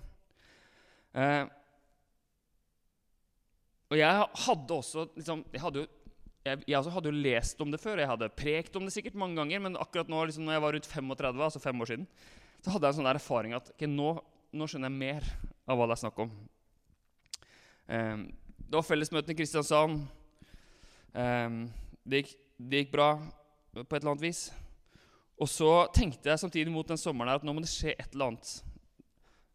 Eh, 1.14 1.44
og 3.90 3.98
jeg 3.98 4.26
hadde 4.44 4.76
også 4.76 5.08
liksom, 5.16 5.42
jeg, 5.50 5.60
hadde 5.64 5.82
jo, 5.82 5.86
jeg, 6.46 6.60
jeg 6.62 6.76
også 6.78 6.92
hadde 6.94 7.10
jo 7.10 7.22
lest 7.24 7.64
om 7.64 7.72
det 7.72 7.80
før, 7.82 7.98
jeg 7.98 8.10
hadde 8.10 8.28
prekt 8.38 8.76
om 8.78 8.86
det 8.86 8.94
sikkert 8.94 9.18
mange 9.18 9.40
ganger, 9.40 9.62
men 9.64 9.78
akkurat 9.80 10.12
nå 10.12 10.22
liksom, 10.28 10.46
når 10.46 10.56
jeg 10.56 10.64
var 10.64 10.76
rundt 10.76 10.90
35, 10.92 11.42
altså 11.48 11.62
fem 11.62 11.82
år 11.82 11.90
siden, 11.90 12.06
så 12.62 12.74
hadde 12.74 12.86
jeg 12.86 12.94
en 12.94 13.00
sånn 13.00 13.10
der 13.10 13.18
erfaring 13.18 13.56
at 13.58 13.72
okay, 13.74 13.90
nå, 13.90 14.12
nå, 14.54 14.70
skjønner 14.70 14.92
jeg 14.92 15.00
mer 15.02 15.26
av 15.66 15.80
hva 15.80 15.90
det 15.90 15.96
er 15.96 16.02
snakk 16.04 16.22
om. 16.22 16.32
Eh, 17.90 18.16
det 18.60 18.78
var 18.78 18.86
fellesmøtene 18.86 19.34
i 19.34 19.40
Kristiansand. 19.42 20.00
Eh, 21.18 21.60
det, 22.06 22.22
gikk, 22.22 22.34
det, 22.62 22.84
gikk, 22.84 22.94
bra 22.94 23.12
på 23.74 23.82
et 23.82 23.98
eller 23.98 24.12
annet 24.14 24.28
vis. 24.28 24.46
Og 25.40 25.50
så 25.50 25.72
tenkte 25.96 26.30
jeg 26.30 26.42
samtidig 26.42 26.70
mot 26.70 26.86
den 26.86 27.00
sommeren 27.00 27.32
her 27.32 27.40
at 27.40 27.46
nå 27.48 27.56
må 27.56 27.64
det 27.64 27.72
skje 27.72 27.96
et 27.96 28.12
eller 28.12 28.34
annet 28.34 28.58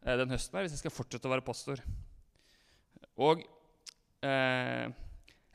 den 0.06 0.30
høsten 0.30 0.58
her 0.58 0.68
hvis 0.68 0.78
jeg 0.78 0.84
skal 0.86 0.94
fortsette 0.94 1.26
å 1.26 1.34
være 1.34 1.46
pastor. 1.46 1.82
Og 3.16 3.42
Eh, 4.26 4.86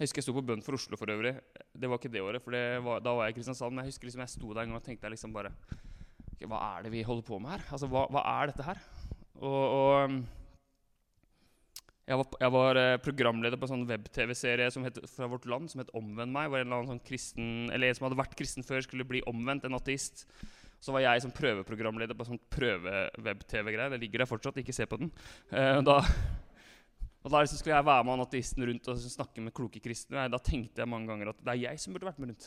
jeg 0.00 0.08
husker 0.08 0.22
jeg 0.22 0.28
sto 0.28 0.34
på 0.36 0.46
bønn 0.48 0.64
for 0.64 0.78
Oslo 0.78 0.98
for 0.98 1.12
øvrig. 1.12 1.34
Det 1.76 1.88
var 1.90 2.00
ikke 2.00 2.12
det 2.12 2.24
året, 2.24 2.42
for 2.42 2.56
det 2.56 2.64
var, 2.84 3.02
da 3.04 3.14
var 3.16 3.28
jeg 3.28 3.34
i 3.34 3.38
Kristiansand. 3.38 3.74
Men 3.74 3.84
jeg 3.84 3.94
husker 3.94 4.08
liksom 4.08 4.24
jeg 4.24 4.34
sto 4.34 4.52
der 4.52 4.64
en 4.64 4.72
gang 4.72 4.80
og 4.80 4.86
tenkte 4.86 5.12
liksom 5.12 5.34
bare 5.36 5.52
okay, 6.32 6.48
Hva 6.48 6.60
er 6.72 6.86
det 6.86 6.92
vi 6.94 7.06
holder 7.06 7.26
på 7.26 7.40
med 7.42 7.56
her? 7.56 7.64
Altså, 7.68 7.90
hva, 7.90 8.06
hva 8.12 8.24
er 8.38 8.52
dette 8.52 8.66
her? 8.66 8.80
Og, 9.40 9.58
og 9.64 9.90
um, 10.04 10.20
jeg 12.10 12.18
var, 12.18 12.38
jeg 12.42 12.52
var, 12.56 12.80
eh, 12.80 12.96
programleder 13.04 13.60
på 13.60 13.68
en 13.68 13.72
sånn 13.74 13.84
web-TV-serie 13.86 14.70
fra 15.12 15.28
Vårt 15.30 15.44
Land 15.46 15.70
som 15.70 15.84
het 15.84 15.92
Omvend 15.94 16.34
meg. 16.34 16.48
hvor 16.48 16.58
en 16.58 16.66
eller 16.66 16.80
annen 16.80 16.94
sånn 16.96 17.04
kristen, 17.06 17.52
eller 17.70 17.86
en 17.86 17.98
som 17.98 18.08
hadde 18.08 18.18
vært 18.18 18.34
kristen 18.40 18.66
før, 18.66 18.82
skulle 18.82 19.06
bli 19.06 19.20
omvendt, 19.30 19.68
en 19.68 19.78
ateist. 19.78 20.24
Så 20.80 20.94
var 20.94 21.04
jeg 21.04 21.22
som 21.22 21.32
prøveprogramleder 21.36 22.16
på 22.16 22.24
sånn 22.24 22.40
prøve-web-TV-greie. 22.52 23.92
Det 23.92 24.00
ligger 24.00 24.22
der 24.22 24.30
fortsatt, 24.30 24.60
ikke 24.62 24.74
se 24.74 24.86
på 24.88 25.00
den. 25.02 25.12
Eh, 25.52 25.80
da 25.84 26.00
og 27.20 27.28
Da 27.28 27.42
liksom 27.42 27.58
skulle 27.60 27.76
jeg 27.76 27.84
være 27.84 28.04
med 28.08 28.22
ateisten 28.24 28.64
rundt 28.64 28.88
og 28.88 29.00
snakke 29.04 29.42
med 29.44 29.52
kloke 29.52 29.80
kristne. 29.84 30.24
Da 30.32 30.38
tenkte 30.40 30.80
jeg 30.80 30.88
mange 30.88 31.10
ganger 31.10 31.34
at 31.34 31.42
det 31.44 31.52
er 31.52 31.62
jeg 31.66 31.80
som 31.82 31.92
burde 31.92 32.08
vært 32.08 32.20
med 32.22 32.32
rundt. 32.32 32.46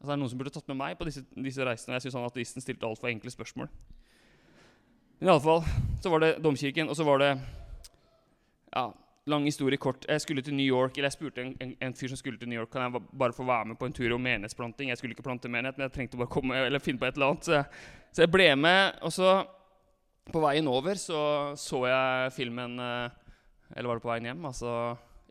Altså 0.00 0.08
Det 0.08 0.14
er 0.14 0.20
noen 0.22 0.30
som 0.32 0.40
burde 0.40 0.52
tatt 0.54 0.70
med 0.72 0.78
meg 0.80 0.96
på 0.96 1.04
disse, 1.04 1.22
disse 1.36 1.64
reisene. 1.68 1.98
Jeg 1.98 2.06
synes 2.06 2.16
han 2.16 2.24
ateisten 2.24 2.64
stilte 2.64 2.88
altfor 2.88 3.10
enkle 3.10 3.32
spørsmål. 3.34 3.68
Men 5.20 5.28
i 5.28 5.32
alle 5.34 5.44
fall, 5.44 5.60
så 6.00 6.08
var 6.08 6.24
det 6.24 6.30
domkirken, 6.40 6.88
og 6.88 6.96
så 6.96 7.04
var 7.04 7.20
det 7.20 7.30
ja, 8.72 8.86
Lang 9.30 9.46
historie 9.46 9.78
kort. 9.80 10.04
Jeg 10.08 10.20
skulle 10.24 10.42
til 10.42 10.56
New 10.56 10.66
York, 10.66 10.98
eller 10.98 11.08
jeg 11.08 11.16
spurte 11.16 11.44
en, 11.44 11.54
en, 11.62 11.76
en, 11.86 11.94
fyr 11.94 12.10
som 12.10 12.18
skulle 12.18 12.38
til 12.40 12.50
New 12.50 12.58
York 12.58 12.70
Kan 12.72 12.82
jeg 12.82 13.02
bare 13.18 13.36
få 13.36 13.46
være 13.46 13.70
med 13.70 13.78
på 13.78 13.86
en 13.86 13.94
tur 13.94 14.14
om 14.14 14.20
menighetsplanting. 14.20 14.90
Jeg 14.90 14.98
skulle 14.98 15.14
ikke 15.14 15.26
plante 15.26 15.48
menighet, 15.48 15.78
men 15.78 15.86
jeg 15.86 15.94
trengte 15.96 16.18
bare 16.20 16.32
komme, 16.32 16.58
eller 16.66 16.82
finne 16.82 16.98
på 16.98 17.06
et 17.06 17.14
eller 17.18 17.32
annet. 17.32 17.46
Så 17.46 17.52
jeg, 17.54 17.64
så 18.12 18.22
jeg 18.26 18.32
ble 18.34 18.48
med. 18.56 18.98
Og 19.06 19.12
så, 19.14 19.34
på 20.32 20.42
veien 20.42 20.68
over, 20.68 20.98
så 20.98 21.20
så 21.58 21.84
jeg 21.86 22.32
filmen 22.36 22.78
uh, 22.78 23.10
eller 23.76 23.88
var 23.88 23.98
det 23.98 24.04
på 24.04 24.10
veien 24.10 24.28
hjem? 24.30 24.42
Altså 24.48 24.72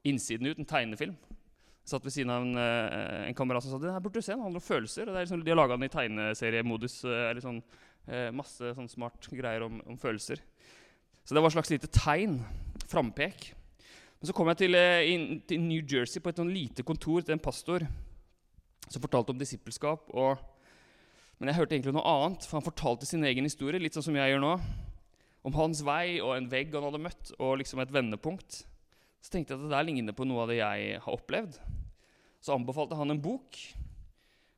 innsiden 0.08 0.48
ut, 0.48 0.60
en 0.60 0.70
tegnefilm. 0.70 1.18
Jeg 1.20 1.92
satt 1.92 2.06
ved 2.06 2.14
siden 2.14 2.32
av 2.32 2.46
en, 2.46 2.56
uh, 2.56 3.28
en 3.28 3.36
kamerat 3.36 3.66
som 3.66 3.74
sa 3.74 3.82
det 3.82 3.92
her 3.92 4.04
burde 4.04 4.22
du 4.22 4.26
se, 4.26 4.36
den 4.36 4.46
handler 4.46 4.62
om 4.62 4.68
følelser. 4.68 5.10
er 5.10 5.24
liksom, 5.26 5.44
De 5.44 5.52
har 5.52 5.60
laga 5.60 5.76
den 5.76 5.90
i 5.90 5.94
tegneseriemodus. 5.94 7.02
Eller 7.04 7.44
sånn, 7.44 7.62
uh, 8.08 8.30
masse 8.36 8.74
sånn 8.78 8.92
smart 8.92 9.30
greier 9.34 9.66
om, 9.68 9.82
om, 9.90 10.00
følelser. 10.00 10.44
Så 11.24 11.36
det 11.36 11.44
var 11.44 11.52
et 11.52 11.58
slags 11.58 11.74
lite 11.74 11.92
tegn. 11.94 12.40
Frampek. 12.90 13.52
Men 14.20 14.28
så 14.28 14.36
kom 14.36 14.50
jeg 14.52 14.60
til, 14.60 14.76
eh, 14.76 15.10
inn, 15.14 15.42
til 15.48 15.62
New 15.64 15.80
Jersey 15.80 16.20
på 16.20 16.30
et 16.32 16.40
sånn 16.42 16.52
lite 16.52 16.84
kontor 16.84 17.24
til 17.24 17.38
en 17.38 17.44
pastor 17.44 17.86
som 18.90 19.02
fortalte 19.02 19.32
om 19.32 19.40
disippelskap. 19.40 20.10
Og, 20.12 20.38
men 21.40 21.52
jeg 21.52 21.60
hørte 21.60 21.78
egentlig 21.78 21.96
noe 21.96 22.04
annet, 22.04 22.44
for 22.44 22.60
han 22.60 22.68
fortalte 22.68 23.08
sin 23.08 23.24
egen 23.24 23.48
historie, 23.48 23.80
litt 23.80 23.96
sånn 23.96 24.10
som 24.10 24.18
jeg 24.20 24.34
gjør 24.34 24.44
nå. 24.44 24.54
Om 25.48 25.56
hans 25.56 25.82
vei 25.88 26.20
og 26.20 26.36
en 26.36 26.50
vegg 26.52 26.74
han 26.76 26.84
hadde 26.84 27.00
møtt, 27.00 27.32
og 27.40 27.62
liksom 27.62 27.80
et 27.80 27.94
vendepunkt. 27.96 28.64
Så 29.24 29.32
tenkte 29.32 29.54
jeg 29.54 29.60
at 29.62 29.68
det 29.68 29.76
der 29.76 29.88
ligner 29.88 30.16
på 30.16 30.28
noe 30.28 30.44
av 30.44 30.52
det 30.52 30.60
jeg 30.60 31.00
har 31.00 31.16
opplevd. 31.16 31.56
Så 32.44 32.56
anbefalte 32.56 33.00
han 33.00 33.12
en 33.16 33.24
bok 33.24 33.56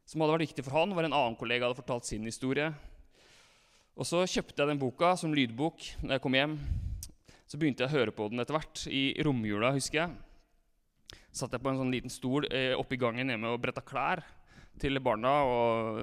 som 0.10 0.22
hadde 0.22 0.36
vært 0.36 0.50
viktig 0.50 0.66
for 0.66 0.80
han. 0.80 0.94
Var 0.98 1.06
En 1.06 1.18
annen 1.18 1.38
kollega 1.38 1.70
hadde 1.70 1.78
fortalt 1.78 2.10
sin 2.10 2.26
historie. 2.26 2.72
Og 3.94 4.08
så 4.08 4.24
kjøpte 4.26 4.58
jeg 4.58 4.72
den 4.72 4.82
boka 4.82 5.14
som 5.20 5.34
lydbok 5.38 5.86
når 6.02 6.18
jeg 6.18 6.24
kom 6.24 6.38
hjem. 6.38 6.58
Så 7.52 7.60
begynte 7.60 7.84
jeg 7.84 7.92
å 7.92 7.98
høre 7.98 8.12
på 8.16 8.30
den 8.32 8.40
etter 8.40 8.56
hvert. 8.56 8.86
I 8.88 9.12
romjula, 9.28 9.74
husker 9.76 10.06
jeg. 10.06 11.18
Satt 11.36 11.52
jeg 11.52 11.60
på 11.60 11.68
en 11.72 11.82
sånn 11.82 11.92
liten 11.92 12.12
stol 12.12 12.48
eh, 12.48 12.78
i 12.80 13.00
gangen 13.00 13.28
hjemme 13.28 13.52
og 13.52 13.60
bretta 13.60 13.84
klær 13.84 14.22
til 14.80 14.96
barna. 15.04 15.34
Og, 15.44 16.00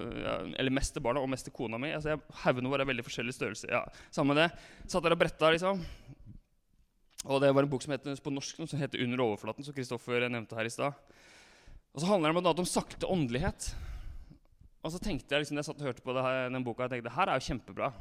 eller 0.60 0.74
mest 0.76 0.92
til 0.92 1.04
barna 1.06 1.22
og 1.24 1.30
mest 1.32 1.48
til 1.48 1.54
kona 1.56 1.80
mi. 1.80 1.94
Altså, 1.96 2.18
Haugene 2.42 2.68
våre 2.68 2.84
er 2.84 2.90
veldig 2.90 3.06
forskjellig 3.06 3.32
størrelse. 3.32 3.70
Ja, 3.72 3.80
Samme 4.12 4.36
det. 4.36 4.50
Satt 4.84 5.06
der 5.06 5.16
og 5.16 5.22
bretta, 5.22 5.48
liksom. 5.54 5.80
Og 7.24 7.40
det 7.40 7.54
var 7.56 7.64
en 7.64 7.72
bok 7.72 7.86
som 7.86 7.96
heter, 7.96 8.20
på 8.20 8.34
norsk 8.34 8.60
som 8.60 8.78
heter 8.78 9.00
'Under 9.00 9.24
overflaten', 9.24 9.64
som 9.64 9.74
Kristoffer 9.74 10.28
nevnte 10.28 10.54
her 10.54 10.68
i 10.68 10.70
stad. 10.70 10.92
Og 11.94 12.00
så 12.00 12.06
handler 12.12 12.32
det 12.32 12.44
om, 12.44 12.60
om 12.60 12.68
sakte 12.68 13.08
åndelighet. 13.08 13.72
Og 14.84 14.92
så 14.92 15.00
tenkte 15.00 15.32
jeg 15.34 15.40
liksom, 15.40 15.56
jeg 15.56 15.64
satt 15.64 15.80
og 15.80 15.88
hørte 15.88 16.04
på 16.04 16.12
her, 16.12 16.48
den 16.52 16.64
boka, 16.64 16.84
jeg 16.84 16.90
tenkte, 16.90 17.16
her 17.16 17.26
er 17.26 17.40
jo 17.40 17.48
kjempebra. 17.48 17.92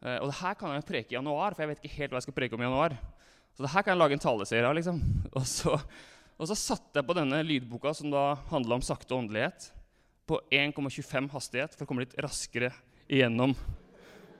Eh, 0.00 0.16
og 0.16 0.30
det 0.30 0.38
her 0.40 0.56
kan 0.56 0.72
jeg 0.74 0.86
preke 0.88 1.12
i 1.12 1.18
januar, 1.18 1.54
for 1.54 1.64
jeg 1.64 1.72
vet 1.72 1.82
ikke 1.82 1.98
helt 1.98 2.14
hva 2.14 2.20
jeg 2.20 2.28
skal 2.28 2.36
preke 2.36 2.56
om 2.56 2.62
i 2.62 2.68
januar. 2.68 2.96
Så 3.56 3.64
det 3.64 3.72
her 3.74 3.84
kan 3.84 3.94
jeg 3.94 4.00
lage 4.00 4.16
en 4.16 4.22
taleserie 4.22 4.68
av. 4.68 4.76
liksom. 4.78 5.02
Og 5.38 5.44
så, 5.46 5.76
og 6.40 6.48
så 6.48 6.56
satte 6.56 6.96
jeg 6.96 7.04
på 7.04 7.16
denne 7.18 7.42
lydboka, 7.44 7.92
som 7.94 8.08
da 8.12 8.32
handla 8.48 8.78
om 8.78 8.84
sakte 8.84 9.12
åndelighet, 9.12 9.68
på 10.24 10.38
1,25 10.54 11.26
hastighet 11.34 11.74
for 11.74 11.84
å 11.84 11.90
komme 11.90 12.06
litt 12.06 12.16
raskere 12.22 12.70
igjennom 13.10 13.52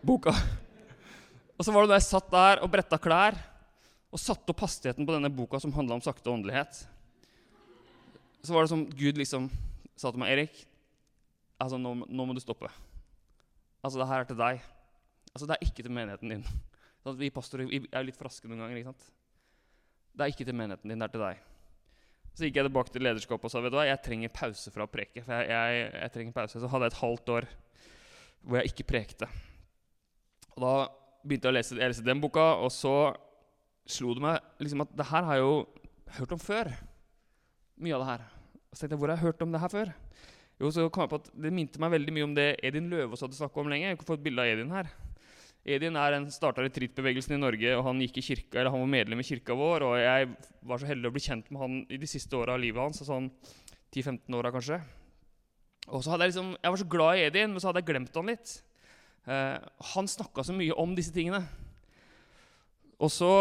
boka. 0.07 0.33
Og 1.59 1.67
så 1.67 1.75
var 1.75 1.85
det 1.85 1.93
da 1.93 1.99
jeg 1.99 2.07
satt 2.07 2.31
der 2.33 2.63
og 2.65 2.71
bretta 2.73 2.97
klær 3.03 3.37
og 4.09 4.23
satte 4.23 4.55
opp 4.55 4.63
hastigheten 4.65 5.05
på 5.05 5.13
denne 5.13 5.29
boka 5.35 5.61
som 5.61 5.75
handla 5.75 5.99
om 5.99 6.05
sakte 6.05 6.31
åndelighet, 6.33 6.79
så 8.41 8.55
var 8.55 8.65
det 8.65 8.73
som 8.73 8.87
Gud 8.87 9.21
liksom 9.21 9.51
sa 9.99 10.09
til 10.09 10.23
meg 10.23 10.33
Erik, 10.33 10.63
altså 11.61 11.77
nå, 11.77 11.93
nå 12.09 12.25
må 12.25 12.33
du 12.33 12.41
stoppe. 12.41 12.71
Altså, 13.85 14.01
det 14.01 14.09
her 14.09 14.23
er 14.23 14.29
til 14.29 14.39
deg. 14.41 14.63
Altså, 15.35 15.47
Det 15.47 15.57
er 15.57 15.67
ikke 15.67 15.85
til 15.87 15.95
menigheten 15.95 16.35
din. 16.35 16.45
Sånn 17.05 17.17
vi 17.21 17.31
pastorer 17.33 17.71
er 17.71 18.05
litt 18.05 18.19
fraske 18.19 18.49
noen 18.49 18.65
ganger. 18.65 18.81
ikke 18.81 18.93
sant? 18.93 19.07
Det 20.13 20.27
er 20.27 20.35
ikke 20.35 20.47
til 20.49 20.59
menigheten 20.59 20.91
din, 20.91 21.01
det 21.01 21.09
er 21.09 21.15
til 21.15 21.25
deg. 21.25 21.47
Så 22.35 22.47
gikk 22.47 22.61
jeg 22.61 22.67
tilbake 22.69 22.93
til 22.95 23.05
lederskapet 23.05 23.49
og 23.49 23.53
sa 23.53 23.63
vet 23.63 23.73
du 23.73 23.79
hva, 23.79 23.87
jeg 23.89 24.03
trenger 24.05 24.33
pause 24.35 24.73
fra 24.75 24.87
å 24.87 24.91
preke. 24.91 25.23
for 25.25 25.35
jeg, 25.35 25.51
jeg, 25.51 25.87
jeg, 25.95 26.13
trenger 26.15 26.37
pause. 26.37 26.61
Så 26.63 26.71
hadde 26.71 26.87
jeg 26.87 26.95
et 26.95 27.01
halvt 27.01 27.33
år 27.37 27.49
hvor 28.41 28.61
jeg 28.61 28.73
ikke 28.73 28.87
prekte. 28.93 29.29
Og 30.55 30.63
Da 30.65 30.75
begynte 31.25 31.49
jeg 31.49 31.53
å 31.53 31.57
lese, 31.59 31.77
jeg 31.77 31.93
lese 31.93 32.07
den 32.07 32.23
boka, 32.23 32.47
og 32.65 32.71
så 32.73 32.95
slo 33.91 34.15
det 34.17 34.23
meg 34.25 34.63
liksom 34.63 34.85
at 34.87 34.95
det 34.97 35.09
her 35.11 35.27
har 35.27 35.37
jeg 35.37 35.45
jo 35.45 35.57
hørt 36.21 36.33
om 36.37 36.41
før. 36.41 36.71
Mye 37.81 37.97
av 37.97 38.05
det 38.05 38.11
her. 38.13 38.25
Og 38.71 38.77
så 38.77 38.83
tenkte 38.83 38.95
jeg, 38.95 39.03
Hvor 39.03 39.11
har 39.13 39.19
jeg 39.19 39.27
hørt 39.27 39.45
om 39.45 39.53
det 39.53 39.61
her 39.61 39.73
før? 39.73 39.93
Jo, 40.61 40.71
så 40.71 40.89
kom 40.93 41.07
jeg 41.07 41.13
på 41.13 41.21
at 41.23 41.31
Det 41.33 41.53
minte 41.53 41.81
meg 41.81 41.95
veldig 41.95 42.15
mye 42.15 42.27
om 42.29 42.35
det 42.37 42.49
Edin 42.63 42.91
Løvaas 42.93 43.25
hadde 43.25 43.39
snakka 43.39 43.63
om 43.63 43.71
lenge. 43.73 43.89
Jeg 43.89 44.01
kunne 44.01 44.13
få 44.13 44.19
et 44.21 44.27
bilde 44.27 44.45
av 44.45 44.53
Edin 44.53 44.75
her. 44.77 44.91
Edin 45.61 45.97
er 46.01 46.17
en 46.17 46.29
starta 46.33 46.63
retreatbevegelsen 46.65 47.35
i 47.37 47.41
Norge, 47.41 47.73
og 47.77 47.85
han, 47.85 48.01
kirka, 48.01 48.63
han 48.65 48.81
var 48.81 48.89
medlem 48.89 49.21
i 49.21 49.27
kirka 49.27 49.57
vår. 49.57 49.85
Og 49.85 49.99
jeg 50.01 50.31
var 50.67 50.81
så 50.81 50.89
heldig 50.89 51.11
å 51.11 51.15
bli 51.15 51.25
kjent 51.25 51.51
med 51.53 51.61
han 51.61 51.77
i 51.93 51.99
de 52.01 52.09
siste 52.09 52.37
åra 52.39 52.57
av 52.57 52.63
livet 52.63 52.81
hans. 52.81 53.03
sånn 53.05 53.29
10-15 53.93 54.39
åra 54.39 54.53
kanskje. 54.55 54.81
Og 55.91 56.05
så 56.05 56.13
hadde 56.13 56.25
Jeg 56.29 56.33
liksom, 56.33 56.51
jeg 56.63 56.73
var 56.73 56.81
så 56.81 56.91
glad 56.95 57.19
i 57.19 57.25
Edin, 57.27 57.51
men 57.53 57.61
så 57.61 57.69
hadde 57.69 57.83
jeg 57.83 57.91
glemt 57.91 58.17
han 58.17 58.31
litt. 58.31 58.55
Eh, 59.27 59.59
han 59.93 60.09
snakka 60.09 60.45
så 60.47 60.55
mye 60.57 60.77
om 60.81 60.95
disse 60.97 61.13
tingene. 61.13 61.43
Og 63.01 63.11
så 63.13 63.33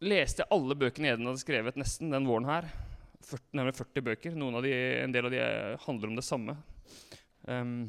leste 0.00 0.42
jeg 0.42 0.52
alle 0.52 0.76
bøkene 0.76 1.14
Edin 1.14 1.28
hadde 1.30 1.42
skrevet 1.42 1.78
nesten 1.80 2.12
den 2.12 2.28
våren 2.28 2.48
her. 2.50 2.68
40, 3.30 3.46
nærmere 3.56 3.76
40 3.76 4.06
bøker. 4.10 4.36
De, 4.36 4.74
en 5.04 5.14
del 5.14 5.28
av 5.28 5.34
de 5.34 5.42
handler 5.86 6.10
om 6.10 6.18
det 6.18 6.26
samme. 6.26 6.56
Um, 7.46 7.88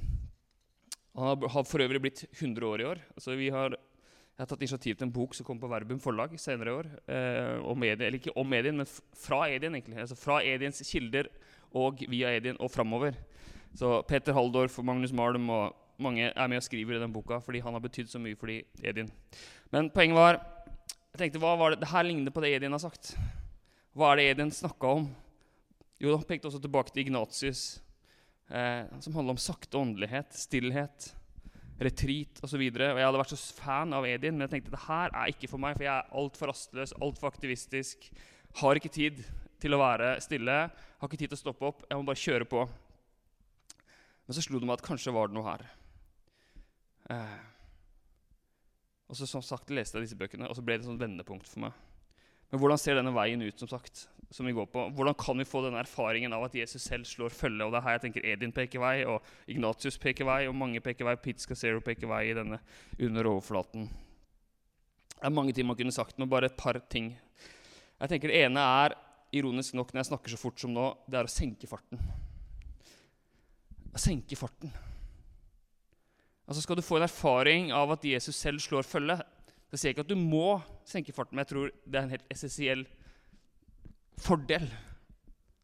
han 1.22 1.48
har 1.54 1.66
for 1.68 1.84
øvrig 1.84 2.02
blitt 2.02 2.24
100 2.32 2.68
år 2.68 2.82
i 2.82 2.88
år. 2.92 3.02
Altså 3.16 3.36
vi 3.38 3.50
har, 3.54 3.76
jeg 3.76 4.42
har 4.42 4.50
tatt 4.50 4.64
initiativ 4.64 4.96
til 4.96 5.08
en 5.08 5.14
bok 5.14 5.36
som 5.38 5.46
kommer 5.46 5.66
på 5.66 5.72
Verbum 5.72 6.00
forlag 6.02 6.34
senere 6.40 6.72
i 6.72 6.78
år. 6.80 6.90
Eh, 7.08 7.58
om 7.62 7.84
Edien, 7.84 8.08
eller 8.08 8.20
ikke 8.20 8.38
om 8.38 8.54
Edien, 8.58 8.78
men 8.78 8.90
fra 8.90 9.44
Edien, 9.50 9.76
egentlig. 9.78 10.00
Altså 10.02 10.18
Fra 10.20 10.40
Ediens 10.42 10.82
kilder 10.88 11.30
og 11.78 12.02
via 12.10 12.34
Edien 12.38 12.58
og 12.60 12.72
framover. 12.72 13.20
Så 13.78 14.02
Peter 14.08 14.36
Haldorf 14.36 14.80
og 14.80 14.86
Magnus 14.86 15.14
Malm 15.16 15.50
og 15.50 15.78
mange 16.02 16.32
er 16.32 16.48
med 16.50 16.58
og 16.58 16.66
skriver 16.66 16.98
i 16.98 17.04
den 17.04 17.14
boka 17.14 17.38
fordi 17.40 17.62
han 17.62 17.76
har 17.78 17.84
betydd 17.84 18.10
så 18.10 18.20
mye 18.20 18.36
for 18.36 18.50
de 18.50 18.64
Edin. 18.84 19.12
Men 19.72 19.92
poenget 19.94 20.18
var 20.18 20.40
jeg 21.12 21.20
tenkte, 21.20 21.42
hva 21.44 21.58
var 21.60 21.74
det, 21.74 21.82
det 21.82 21.92
her 21.92 22.06
ligner 22.08 22.32
på 22.32 22.42
det 22.44 22.54
Edin 22.56 22.72
har 22.72 22.80
sagt. 22.80 23.14
Hva 23.94 24.14
er 24.14 24.22
det 24.22 24.28
Edin 24.32 24.52
snakka 24.56 24.94
om? 24.96 25.10
Jo, 26.00 26.16
Han 26.16 26.26
pekte 26.26 26.48
også 26.48 26.62
tilbake 26.64 26.94
til 26.94 27.04
Ignatius 27.06 27.82
eh, 28.52 28.86
som 29.04 29.16
handler 29.16 29.36
om 29.36 29.42
sakte 29.42 29.80
åndelighet, 29.80 30.36
stillhet, 30.36 31.12
retreat 31.82 32.42
osv. 32.46 32.62
Jeg 32.62 33.06
hadde 33.06 33.22
vært 33.22 33.34
så 33.34 33.40
fan 33.58 33.96
av 33.98 34.06
Edin, 34.06 34.36
men 34.38 34.46
jeg 34.46 34.56
tenkte 34.56 34.76
det 34.76 34.84
her 34.86 35.14
er 35.18 35.34
ikke 35.34 35.50
for 35.50 35.62
meg, 35.64 35.78
for 35.78 35.88
jeg 35.88 35.94
er 35.96 36.16
altfor 36.22 36.52
rastløs, 36.52 36.96
altfor 37.02 37.32
aktivistisk. 37.32 38.10
Har 38.62 38.78
ikke 38.78 38.94
tid 38.94 39.22
til 39.62 39.76
å 39.76 39.82
være 39.82 40.16
stille, 40.24 40.58
har 40.70 41.10
ikke 41.10 41.22
tid 41.22 41.32
til 41.32 41.40
å 41.40 41.44
stoppe 41.46 41.70
opp. 41.70 41.86
Jeg 41.90 41.98
må 41.98 42.08
bare 42.08 42.22
kjøre 42.22 42.50
på. 42.50 42.66
Men 44.26 44.38
så 44.38 44.44
slo 44.46 44.62
det 44.62 44.68
meg 44.70 44.80
at 44.80 44.86
kanskje 44.86 45.14
var 45.16 45.30
det 45.30 45.38
noe 45.38 45.48
her. 45.48 45.64
Eh. 47.12 47.40
Og 49.12 49.18
så 49.20 49.28
som 49.28 49.44
sagt 49.44 49.74
leste 49.76 49.98
jeg 49.98 50.08
disse 50.08 50.20
bøkene, 50.20 50.48
og 50.48 50.56
så 50.56 50.64
ble 50.64 50.78
det 50.78 50.86
et 50.86 50.90
sånt 50.92 51.02
vendepunkt 51.02 51.50
for 51.50 51.66
meg. 51.66 51.76
Men 52.52 52.62
hvordan 52.62 52.80
ser 52.80 53.00
denne 53.00 53.14
veien 53.16 53.44
ut, 53.44 53.58
som 53.60 53.70
sagt, 53.72 54.06
som 54.32 54.48
vi 54.48 54.54
går 54.56 54.66
på? 54.72 54.86
Hvordan 54.96 55.16
kan 55.20 55.38
vi 55.38 55.46
få 55.46 55.62
den 55.66 55.76
erfaringen 55.76 56.34
av 56.34 56.46
at 56.48 56.56
Jesus 56.56 56.86
selv 56.88 57.08
slår 57.08 57.34
følge? 57.36 57.66
Og 57.66 57.74
det 57.74 57.82
er 57.82 57.86
her 57.88 57.98
jeg 57.98 58.04
tenker 58.06 58.28
Edin 58.32 58.54
peker 58.56 58.80
vei, 58.80 58.96
og 59.04 59.20
Ignatius 59.52 60.00
peker 60.00 60.28
vei, 60.28 60.46
og 60.48 60.56
mange 60.56 60.80
peker 60.84 61.08
vei. 61.08 61.18
Pizca 61.20 61.58
Zero 61.58 61.84
peker 61.84 62.08
vei 62.08 62.24
i 62.30 62.38
denne 62.38 62.62
under 63.00 63.30
overflaten. 63.34 63.90
Det 65.18 65.28
er 65.28 65.36
mange 65.36 65.54
ting 65.54 65.68
man 65.68 65.78
kunne 65.78 65.94
sagt, 65.94 66.18
men 66.18 66.32
bare 66.32 66.48
et 66.48 66.58
par 66.58 66.80
ting. 66.90 67.12
Jeg 68.00 68.14
tenker 68.14 68.32
Det 68.32 68.46
ene 68.46 68.64
er, 68.86 68.96
ironisk 69.32 69.76
nok, 69.78 69.92
når 69.94 70.02
jeg 70.02 70.10
snakker 70.10 70.34
så 70.34 70.40
fort 70.40 70.60
som 70.60 70.74
nå, 70.76 70.88
det 71.08 71.20
er 71.20 71.28
å 71.28 71.32
senke 71.32 71.68
farten. 71.70 72.00
Senke 74.00 74.36
farten. 74.40 74.72
Altså 76.48 76.64
Skal 76.64 76.80
du 76.80 76.84
få 76.84 76.98
en 76.98 77.06
erfaring 77.08 77.70
av 77.76 77.94
at 77.94 78.08
Jesus 78.08 78.36
selv 78.36 78.64
slår 78.64 78.88
følge, 78.88 79.20
det 79.72 79.80
sier 79.80 79.94
ikke 79.94 80.04
at 80.04 80.10
du 80.10 80.20
må 80.20 80.58
senke 80.88 81.14
farten, 81.16 81.36
men 81.36 81.46
jeg 81.46 81.52
tror 81.54 81.70
det 81.86 82.00
er 82.00 82.04
en 82.04 82.16
helt 82.16 82.34
essensiell 82.34 82.82
fordel. 84.24 84.68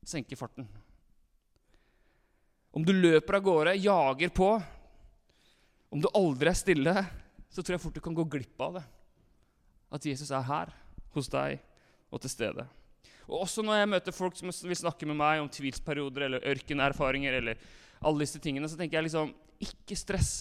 Senke 0.08 0.38
farten. 0.39 0.67
Om 2.78 2.86
du 2.86 2.93
løper 2.93 3.39
av 3.39 3.46
gårde, 3.46 3.78
jager 3.82 4.34
på, 4.36 4.50
om 5.89 6.04
du 6.04 6.10
aldri 6.13 6.52
er 6.52 6.60
stille, 6.60 6.93
så 7.50 7.63
tror 7.63 7.78
jeg 7.78 7.84
fort 7.86 7.96
du 7.98 8.04
kan 8.04 8.17
gå 8.17 8.26
glipp 8.30 8.62
av 8.62 8.80
det. 8.80 8.84
At 9.93 10.06
Jesus 10.06 10.32
er 10.36 10.46
her, 10.46 10.74
hos 11.15 11.32
deg 11.32 11.62
og 12.12 12.22
til 12.22 12.32
stede. 12.32 12.67
Og 13.28 13.43
også 13.43 13.63
når 13.65 13.82
jeg 13.82 13.91
møter 13.91 14.15
folk 14.15 14.38
som 14.39 14.52
vil 14.52 14.80
snakke 14.80 15.08
med 15.10 15.17
meg 15.20 15.41
om 15.41 15.50
tvilsperioder 15.52 16.28
eller 16.28 16.46
ørkenerfaringer, 16.48 17.39
eller 17.41 17.60
alle 18.06 18.24
disse 18.24 18.39
tingene, 18.43 18.70
så 18.70 18.80
tenker 18.80 19.00
jeg 19.00 19.08
liksom 19.10 19.34
ikke 19.63 19.98
stress. 20.00 20.32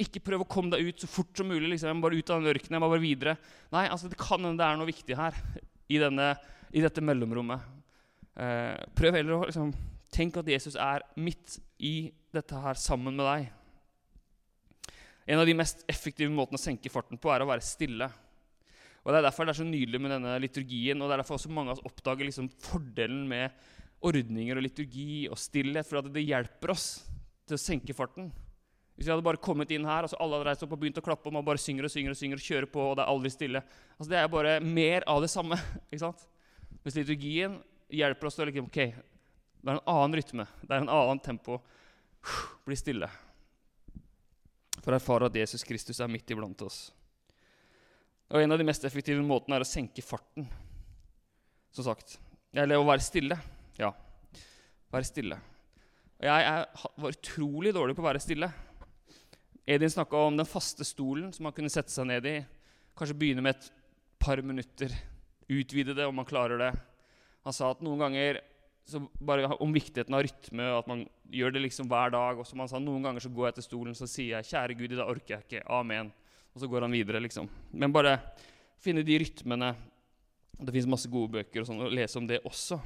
Ikke 0.00 0.22
prøv 0.24 0.42
å 0.42 0.48
komme 0.48 0.72
deg 0.72 0.88
ut 0.88 1.04
så 1.04 1.10
fort 1.10 1.36
som 1.36 1.50
mulig. 1.50 1.68
Liksom. 1.68 1.90
Jeg 1.90 1.98
må 1.98 2.06
bare 2.06 2.18
ut 2.18 2.32
av 2.32 2.40
den 2.40 2.54
ørkenen. 2.54 2.78
jeg 2.78 2.82
må 2.82 2.90
bare 2.90 3.04
videre. 3.04 3.36
Nei, 3.74 3.84
altså, 3.86 4.10
det 4.10 4.18
kan 4.18 4.40
hende 4.40 4.58
det 4.58 4.66
er 4.66 4.80
noe 4.80 4.88
viktig 4.88 5.18
her 5.18 5.36
i, 5.86 6.00
denne, 6.00 6.32
i 6.72 6.82
dette 6.82 7.04
mellomrommet. 7.04 7.64
Eh, 8.40 8.76
prøv 8.96 9.18
heller 9.18 9.36
å 9.36 9.46
liksom, 9.46 9.72
tenke 10.12 10.40
at 10.40 10.48
Jesus 10.48 10.76
er 10.80 11.04
midt 11.20 11.58
i 11.82 12.12
dette 12.32 12.60
her 12.64 12.78
sammen 12.80 13.16
med 13.16 13.28
deg. 13.28 13.50
En 15.28 15.38
av 15.38 15.46
de 15.46 15.54
mest 15.54 15.84
effektive 15.90 16.32
måtene 16.32 16.58
å 16.58 16.62
senke 16.62 16.90
farten 16.90 17.20
på 17.20 17.30
er 17.32 17.44
å 17.44 17.50
være 17.50 17.64
stille. 17.64 18.08
Og 19.02 19.10
Det 19.10 19.18
er 19.18 19.26
derfor 19.26 19.46
det 19.46 19.54
er 19.54 19.62
så 19.62 19.66
nydelig 19.66 20.00
med 20.00 20.14
denne 20.14 20.36
liturgien, 20.42 21.00
og 21.00 21.08
det 21.08 21.16
er 21.16 21.22
derfor 21.22 21.38
også 21.38 21.50
mange 21.50 21.72
av 21.72 21.78
oss 21.78 21.86
oppdager 21.88 22.26
liksom 22.26 22.48
fordelen 22.62 23.26
med 23.28 23.50
ordninger 24.02 24.58
og 24.58 24.64
liturgi 24.64 25.26
og 25.30 25.38
stillhet, 25.38 25.86
for 25.86 26.06
det 26.06 26.24
hjelper 26.24 26.72
oss 26.74 26.86
til 27.46 27.58
å 27.58 27.62
senke 27.62 27.94
farten. 27.94 28.30
Hvis 28.94 29.08
vi 29.08 29.12
hadde 29.12 29.24
bare 29.24 29.40
kommet 29.42 29.70
inn 29.74 29.86
her, 29.88 30.04
altså 30.04 30.18
alle 30.20 30.38
hadde 30.38 30.50
reist 30.50 30.64
opp 30.66 30.74
og 30.76 30.82
begynt 30.82 31.00
å 31.00 31.04
klappe, 31.04 31.26
og 31.30 31.34
man 31.34 31.46
bare 31.46 31.60
synger 31.60 31.88
og 31.88 31.92
synger 31.92 32.14
og 32.14 32.18
synger 32.18 32.38
og 32.38 32.46
kjører 32.46 32.68
på, 32.70 32.84
og 32.90 32.98
det 32.98 33.04
er 33.04 33.14
aldri 33.14 33.32
stille 33.32 33.62
altså 33.62 34.10
Det 34.10 34.18
er 34.20 34.30
bare 34.30 34.58
mer 34.62 35.06
av 35.10 35.22
det 35.24 35.30
samme. 35.32 35.58
ikke 35.90 36.04
sant? 36.04 36.26
Mens 36.82 36.98
liturgien 36.98 37.58
hjelper 37.92 38.28
oss 38.28 38.38
til 38.38 38.44
å 38.44 38.48
liksom, 38.50 38.70
ok, 38.70 38.80
det 39.62 39.70
er 39.70 39.76
en 39.76 39.84
annen 39.92 40.16
rytme, 40.18 40.46
det 40.62 40.74
er 40.74 40.82
en 40.82 40.90
annen 40.90 41.20
tempo. 41.22 41.60
Bli 42.66 42.78
stille. 42.78 43.08
For 44.82 44.90
å 44.90 44.98
erfare 44.98 45.28
at 45.28 45.38
Jesus 45.38 45.62
Kristus 45.66 46.00
er 46.02 46.10
midt 46.10 46.30
iblant 46.34 46.64
oss. 46.66 46.88
Og 48.32 48.40
en 48.40 48.54
av 48.54 48.58
de 48.58 48.66
mest 48.66 48.84
effektive 48.88 49.22
måtene 49.22 49.58
er 49.58 49.64
å 49.64 49.68
senke 49.68 50.02
farten, 50.02 50.46
som 51.74 51.86
sagt. 51.86 52.16
Eller 52.56 52.80
å 52.80 52.86
være 52.88 53.04
stille. 53.04 53.36
Ja, 53.78 53.92
være 54.92 55.06
stille. 55.08 55.38
Jeg 56.22 56.46
er, 56.48 56.66
var 57.02 57.14
utrolig 57.14 57.72
dårlig 57.74 57.96
på 57.98 58.02
å 58.02 58.08
være 58.08 58.22
stille. 58.22 58.48
Edin 59.66 59.90
snakka 59.90 60.18
om 60.26 60.36
den 60.38 60.48
faste 60.48 60.86
stolen 60.86 61.30
som 61.34 61.46
man 61.46 61.54
kunne 61.54 61.70
sette 61.72 61.92
seg 61.92 62.08
ned 62.08 62.26
i. 62.26 62.36
Kanskje 62.98 63.16
begynne 63.18 63.44
med 63.44 63.56
et 63.56 63.68
par 64.22 64.42
minutter. 64.42 64.94
Utvide 65.48 65.94
det 65.96 66.06
om 66.06 66.16
man 66.16 66.28
klarer 66.28 66.60
det. 66.60 66.72
Han 67.42 67.54
sa 67.56 67.72
at 67.72 67.82
noen 67.82 68.02
ganger 68.04 68.40
bare 69.22 69.46
om 69.62 69.72
viktigheten 69.74 70.14
av 70.14 70.24
rytme, 70.26 70.66
og 70.72 70.80
at 70.80 70.90
man 70.90 71.04
gjør 71.32 71.54
det 71.54 71.62
liksom 71.66 71.88
hver 71.90 72.12
dag. 72.14 72.38
Og 72.38 72.46
som 72.46 72.62
han 72.62 72.70
sa, 72.70 72.80
noen 72.82 73.06
ganger 73.06 73.24
så 73.24 73.30
går 73.32 73.50
jeg 73.50 73.60
til 73.60 73.68
stolen 73.68 73.94
så 73.98 74.08
sier 74.10 74.38
jeg 74.38 74.48
'Kjære 74.50 74.78
Gud, 74.78 74.92
i 74.92 74.98
dag 74.98 75.08
orker 75.08 75.36
jeg 75.36 75.44
ikke'. 75.46 75.70
Amen. 75.70 76.12
Og 76.54 76.60
så 76.60 76.68
går 76.68 76.82
han 76.82 76.92
videre, 76.92 77.20
liksom. 77.20 77.48
Men 77.72 77.92
bare 77.92 78.18
finne 78.78 79.04
de 79.06 79.18
rytmene. 79.18 79.74
Det 80.62 80.72
fins 80.72 80.86
masse 80.86 81.08
gode 81.08 81.32
bøker 81.32 81.62
og 81.62 81.66
sånn, 81.66 81.80
å 81.80 81.90
lese 81.90 82.18
om 82.18 82.26
det 82.26 82.42
også. 82.44 82.78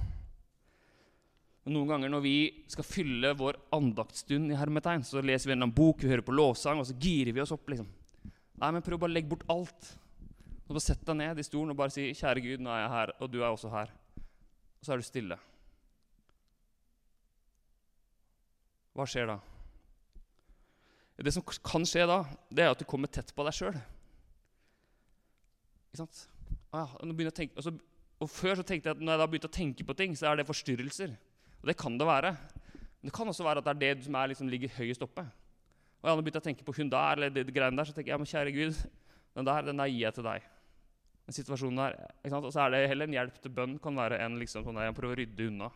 Men 1.67 1.75
noen 1.75 1.89
ganger 1.89 2.09
når 2.09 2.23
vi 2.23 2.37
skal 2.71 2.87
fylle 2.87 3.35
vår 3.35 3.57
andaktsstund 3.75 4.53
i 4.53 4.57
hermetegn, 4.57 5.03
så 5.03 5.21
leser 5.21 5.51
vi 5.51 5.57
en 5.57 5.73
bok, 5.75 5.99
vi 5.99 6.09
hører 6.13 6.23
på 6.23 6.37
lovsang, 6.37 6.79
og 6.79 6.87
så 6.87 6.95
girer 6.95 7.35
vi 7.35 7.43
oss 7.43 7.53
opp. 7.53 7.67
liksom. 7.69 7.89
Nei, 8.57 8.71
men 8.71 8.83
Prøv 8.83 9.01
bare 9.01 9.11
å 9.11 9.17
legge 9.17 9.29
bort 9.29 9.45
alt. 9.51 9.99
Og 10.67 10.75
bare 10.75 10.83
Sett 10.83 11.05
deg 11.07 11.19
ned 11.19 11.39
i 11.39 11.47
stolen 11.47 11.71
og 11.71 11.79
bare 11.79 11.95
si 11.95 12.09
'Kjære 12.11 12.43
Gud, 12.43 12.63
nå 12.63 12.71
er 12.71 12.81
jeg 12.81 12.91
her, 12.91 13.13
og 13.21 13.33
du 13.33 13.43
er 13.43 13.49
også 13.49 13.71
her'. 13.71 13.93
Og 14.81 14.83
så 14.83 14.93
er 14.93 14.97
du 14.97 15.03
stille. 15.03 15.39
Hva 18.97 19.07
skjer 19.07 19.29
da? 19.29 19.39
Det 21.17 21.33
som 21.33 21.45
kan 21.45 21.85
skje 21.89 22.07
da, 22.09 22.25
det 22.53 22.65
er 22.65 22.73
at 22.73 22.81
du 22.81 22.85
kommer 22.89 23.09
tett 23.09 23.33
på 23.37 23.45
deg 23.47 23.55
sjøl. 23.57 23.77
Ikke 25.89 26.03
sant? 26.03 26.27
Ah, 26.73 26.93
ja, 27.01 27.31
og, 27.57 27.63
så, 27.65 27.73
og, 28.21 28.29
Før 28.29 28.59
så 28.59 28.65
tenkte 28.67 28.91
jeg 28.91 28.97
at 28.97 29.01
når 29.01 29.15
jeg 29.15 29.23
da 29.23 29.27
begynte 29.27 29.49
å 29.49 29.57
tenke 29.57 29.85
på 29.85 29.97
ting, 29.97 30.17
så 30.17 30.29
er 30.29 30.37
det 30.37 30.49
forstyrrelser. 30.49 31.15
Og 31.63 31.71
det 31.71 31.77
kan 31.77 31.97
det 31.97 32.09
være. 32.09 32.35
Men 33.01 33.09
det 33.09 33.15
kan 33.17 33.29
også 33.29 33.47
være 33.47 33.63
at 33.63 33.69
det 33.69 33.89
er 33.89 33.95
det 33.97 34.05
som 34.05 34.15
er, 34.15 34.33
liksom, 34.33 34.51
ligger 34.53 34.77
høyest 34.77 35.05
oppe. 35.07 35.25
Og 36.03 36.11
jeg 36.11 36.21
begynte 36.21 36.43
å 36.43 36.49
tenke 36.51 36.67
på 36.67 36.77
hun 36.77 36.93
der, 36.93 37.17
eller 37.17 37.33
det, 37.33 37.47
det 37.49 37.57
greiene 37.57 37.81
der, 37.81 37.89
så 37.89 37.97
tenker 37.97 38.13
jeg 38.13 38.17
ja, 38.17 38.21
men 38.21 38.29
kjære 38.29 38.53
Gud, 38.53 38.85
den 39.37 39.49
der, 39.49 39.65
den 39.71 39.81
der 39.81 39.93
gir 39.93 40.05
jeg 40.05 40.19
til 40.19 40.29
deg. 40.29 40.45
Den 41.27 41.35
situasjonen 41.35 41.83
der, 41.83 41.97
ikke 42.21 42.35
sant? 42.35 42.47
Og 42.47 42.55
så 42.55 42.63
er 42.63 42.75
det 42.75 42.83
heller 42.91 43.09
en 43.09 43.17
hjelp 43.17 43.39
til 43.43 43.55
bønn 43.55 43.79
kan 43.83 43.99
være 43.99 44.21
en 44.23 44.39
liksom, 44.39 44.67
sånn 44.67 44.79
der, 44.79 44.89
jeg 44.89 44.97
prøver 44.99 45.17
å 45.17 45.21
rydde 45.23 45.49
unna. 45.51 45.71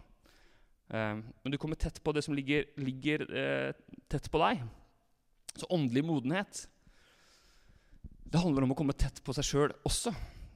Um, 0.91 1.23
men 1.43 1.55
du 1.55 1.59
kommer 1.63 1.79
tett 1.79 1.99
på 2.03 2.15
det 2.15 2.23
som 2.27 2.35
ligger, 2.35 2.67
ligger 2.79 3.25
uh, 3.31 3.99
tett 4.11 4.27
på 4.31 4.43
deg. 4.43 4.63
Så 5.59 5.67
åndelig 5.75 6.05
modenhet 6.07 6.65
det 8.31 8.39
handler 8.39 8.63
om 8.63 8.75
å 8.75 8.79
komme 8.79 8.95
tett 8.95 9.19
på 9.27 9.35
seg 9.35 9.47
sjøl 9.47 9.73
også. 9.87 10.13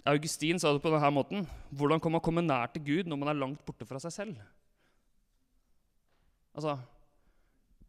Augustin 0.06 0.60
sa 0.62 0.70
det 0.74 0.82
på 0.84 0.92
denne 0.92 1.10
måten. 1.14 1.46
Hvordan 1.74 2.02
kan 2.02 2.12
man 2.14 2.22
komme 2.22 2.44
nær 2.44 2.70
til 2.70 2.84
Gud 2.86 3.10
når 3.10 3.18
man 3.18 3.32
er 3.32 3.40
langt 3.40 3.64
borte 3.66 3.86
fra 3.88 3.98
seg 4.02 4.14
selv? 4.14 4.42
Altså, 6.54 6.76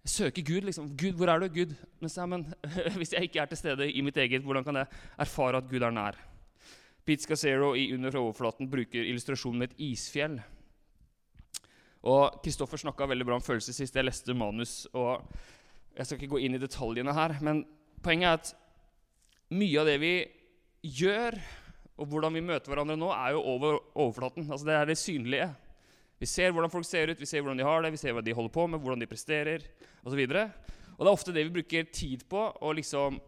jeg 0.06 0.14
søker 0.14 0.46
Gud, 0.48 0.66
liksom. 0.66 0.88
Gud, 0.98 1.20
hvor 1.20 1.30
er 1.30 1.44
du? 1.44 1.50
Gud. 1.54 1.76
Men, 2.02 2.14
men 2.32 2.48
hvis 3.00 3.14
jeg 3.14 3.28
ikke 3.28 3.44
er 3.44 3.52
til 3.52 3.62
stede 3.62 3.92
i 3.92 4.02
mitt 4.06 4.18
eget, 4.18 4.42
hvordan 4.42 4.66
kan 4.66 4.82
jeg 4.82 4.90
erfare 5.22 5.62
at 5.62 5.70
Gud 5.70 5.86
er 5.86 5.94
nær? 5.94 6.18
Pete 7.06 7.22
Scacero 7.22 7.76
i 7.78 7.92
Under 7.94 8.16
overflaten 8.18 8.70
bruker 8.70 9.06
illustrasjonen 9.06 9.62
med 9.62 9.74
et 9.74 9.82
isfjell. 9.92 10.40
Og 12.06 12.40
Kristoffer 12.46 12.82
snakka 12.82 13.08
veldig 13.10 13.26
bra 13.28 13.38
om 13.40 13.46
følelser 13.46 13.76
sist 13.78 13.98
jeg 13.98 14.06
leste 14.06 14.34
manus. 14.38 14.88
og 14.94 15.26
Jeg 15.98 16.06
skal 16.06 16.20
ikke 16.20 16.34
gå 16.36 16.42
inn 16.46 16.58
i 16.58 16.62
detaljene 16.62 17.14
her, 17.14 17.38
men 17.46 17.64
poenget 18.06 18.30
er 18.30 18.40
at 18.40 18.54
mye 19.54 19.82
av 19.82 19.90
det 19.90 20.00
vi 20.02 20.16
gjør, 20.86 21.38
og 22.02 22.10
hvordan 22.12 22.36
vi 22.36 22.44
møter 22.46 22.72
hverandre 22.72 22.98
nå, 23.00 23.12
er 23.14 23.36
jo 23.36 23.46
over 23.54 23.80
overflaten. 23.94 24.50
Altså 24.50 24.68
Det 24.68 24.76
er 24.76 24.90
det 24.90 24.98
synlige. 25.00 25.50
Vi 26.20 26.30
ser 26.30 26.54
hvordan 26.56 26.72
folk 26.72 26.88
ser 26.88 27.12
ut, 27.12 27.20
vi 27.20 27.28
ser 27.30 27.42
hvordan 27.44 27.60
de 27.60 27.68
har 27.68 27.82
det, 27.84 27.94
vi 27.94 28.02
ser 28.02 28.16
hva 28.16 28.24
de 28.24 28.34
holder 28.36 28.54
på 28.54 28.68
med, 28.68 28.82
hvordan 28.82 29.02
de 29.02 29.10
presterer 29.10 29.66
osv. 30.06 30.22
Og, 30.26 30.36
og 30.96 31.02
det 31.02 31.10
er 31.10 31.14
ofte 31.14 31.34
det 31.36 31.46
vi 31.48 31.56
bruker 31.60 31.90
tid 31.92 32.26
på. 32.30 32.46
å 32.62 32.74
liksom 32.76 33.20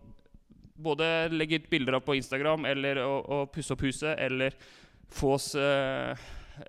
både 0.77 1.29
legge 1.33 1.59
ut 1.61 1.69
bilder 1.69 1.97
av 1.97 2.05
på 2.05 2.15
Instagram, 2.17 2.65
eller 2.69 3.01
å, 3.03 3.13
å 3.21 3.37
pusse 3.51 3.73
opp 3.73 3.83
huset, 3.85 4.13
eller 4.21 4.55
få 5.13 5.33
oss 5.35 5.53
eh, 5.57 6.27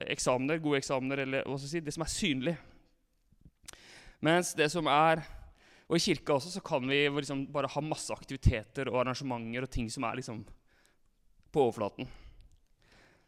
eksamener, 0.08 0.60
gode 0.62 0.80
eksamener, 0.82 1.24
eller 1.24 1.46
hva 1.46 1.58
skal 1.58 1.68
jeg 1.68 1.74
si, 1.76 1.84
det 1.84 1.94
som 1.94 2.04
er 2.04 2.12
synlig. 2.12 2.54
Mens 4.24 4.54
det 4.58 4.66
som 4.72 4.88
er 4.90 5.22
Og 5.88 5.96
i 5.96 6.02
kirka 6.02 6.34
også 6.34 6.50
så 6.52 6.60
kan 6.60 6.84
vi 6.84 6.98
liksom 7.08 7.46
bare 7.48 7.70
ha 7.72 7.80
masse 7.80 8.12
aktiviteter 8.12 8.90
og 8.90 8.98
arrangementer 9.00 9.64
og 9.64 9.70
ting 9.72 9.86
som 9.88 10.04
er 10.04 10.18
liksom 10.18 10.42
på 11.48 11.62
overflaten. 11.62 12.04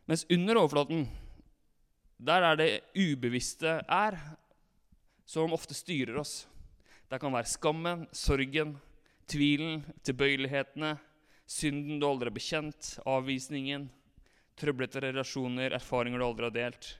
Mens 0.05 0.27
under 0.29 0.59
overflaten, 0.61 1.07
der 2.21 2.45
er 2.45 2.59
det 2.61 2.69
ubevisste 2.93 3.79
er, 3.81 4.19
som 5.25 5.57
ofte 5.57 5.73
styrer 5.73 6.21
oss. 6.21 6.43
Det 7.09 7.17
kan 7.23 7.33
være 7.33 7.49
skammen, 7.49 8.05
sorgen, 8.13 8.77
tvilen, 9.31 9.85
tilbøyelighetene, 10.07 10.95
synden 11.51 12.01
du 12.01 12.07
aldri 12.07 12.31
har 12.31 12.37
bekjent, 12.37 12.97
avvisningen, 13.09 13.89
trøblete 14.61 15.03
relasjoner, 15.07 15.75
erfaringer 15.77 16.21
du 16.21 16.27
aldri 16.27 16.49
har 16.49 16.57
delt. 16.57 16.91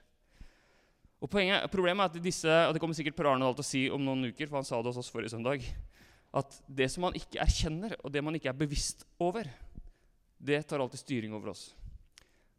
Og 1.21 1.29
poenget, 1.29 1.67
Problemet 1.71 2.07
er 2.07 2.17
at 2.17 2.23
disse, 2.23 2.55
og 2.65 2.73
det 2.73 2.81
kommer 2.81 2.97
sikkert 2.97 3.17
Per 3.17 3.29
Arne 3.29 3.45
Dahl 3.45 3.57
til 3.59 3.65
å 3.65 3.69
si 3.69 3.83
om 3.93 4.01
noen 4.01 4.31
uker, 4.31 4.49
for 4.49 4.59
han 4.59 4.67
sa 4.67 4.79
det 4.81 4.89
hos 4.89 5.01
oss 5.03 5.11
forrige 5.13 5.35
søndag, 5.35 5.67
at 6.31 6.57
det 6.65 6.87
som 6.89 7.05
man 7.05 7.17
ikke 7.17 7.41
erkjenner, 7.43 7.93
og 8.01 8.13
det 8.13 8.23
man 8.23 8.37
ikke 8.37 8.49
er 8.49 8.57
bevisst 8.57 9.05
over, 9.21 9.49
det 10.41 10.63
tar 10.65 10.81
alltid 10.81 11.03
styring 11.03 11.35
over 11.37 11.51
oss. 11.53 11.67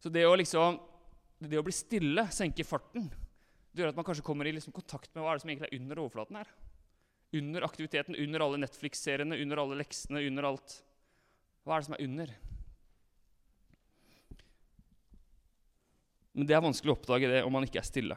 Så 0.03 0.13
det 0.13 0.23
å, 0.29 0.37
liksom, 0.39 0.79
det 1.43 1.59
å 1.59 1.65
bli 1.67 1.75
stille, 1.75 2.29
senke 2.35 2.67
farten, 2.67 3.09
det 3.73 3.83
gjør 3.83 3.95
at 3.95 3.99
man 3.99 4.07
kanskje 4.07 4.27
kommer 4.27 4.47
i 4.47 4.53
liksom 4.55 4.75
kontakt 4.77 5.11
med 5.15 5.25
hva 5.25 5.33
er 5.33 5.41
det 5.41 5.45
som 5.45 5.51
egentlig 5.51 5.71
er 5.71 5.81
under 5.81 6.03
overflaten 6.05 6.39
her. 6.39 6.51
Under 7.33 7.65
aktiviteten, 7.65 8.17
under 8.19 8.45
alle 8.45 8.61
Netflix-seriene, 8.61 9.39
under 9.41 9.63
alle 9.63 9.79
leksene, 9.81 10.25
under 10.29 10.49
alt. 10.51 10.75
Hva 11.65 11.77
er 11.77 11.83
det 11.83 11.89
som 11.89 11.97
er 11.97 12.05
under? 12.05 12.35
Men 16.33 16.49
det 16.49 16.57
er 16.57 16.65
vanskelig 16.65 16.93
å 16.93 16.97
oppdage 16.97 17.29
det 17.29 17.43
om 17.45 17.53
man 17.53 17.65
ikke 17.67 17.81
er 17.81 17.89
stille. 17.89 18.17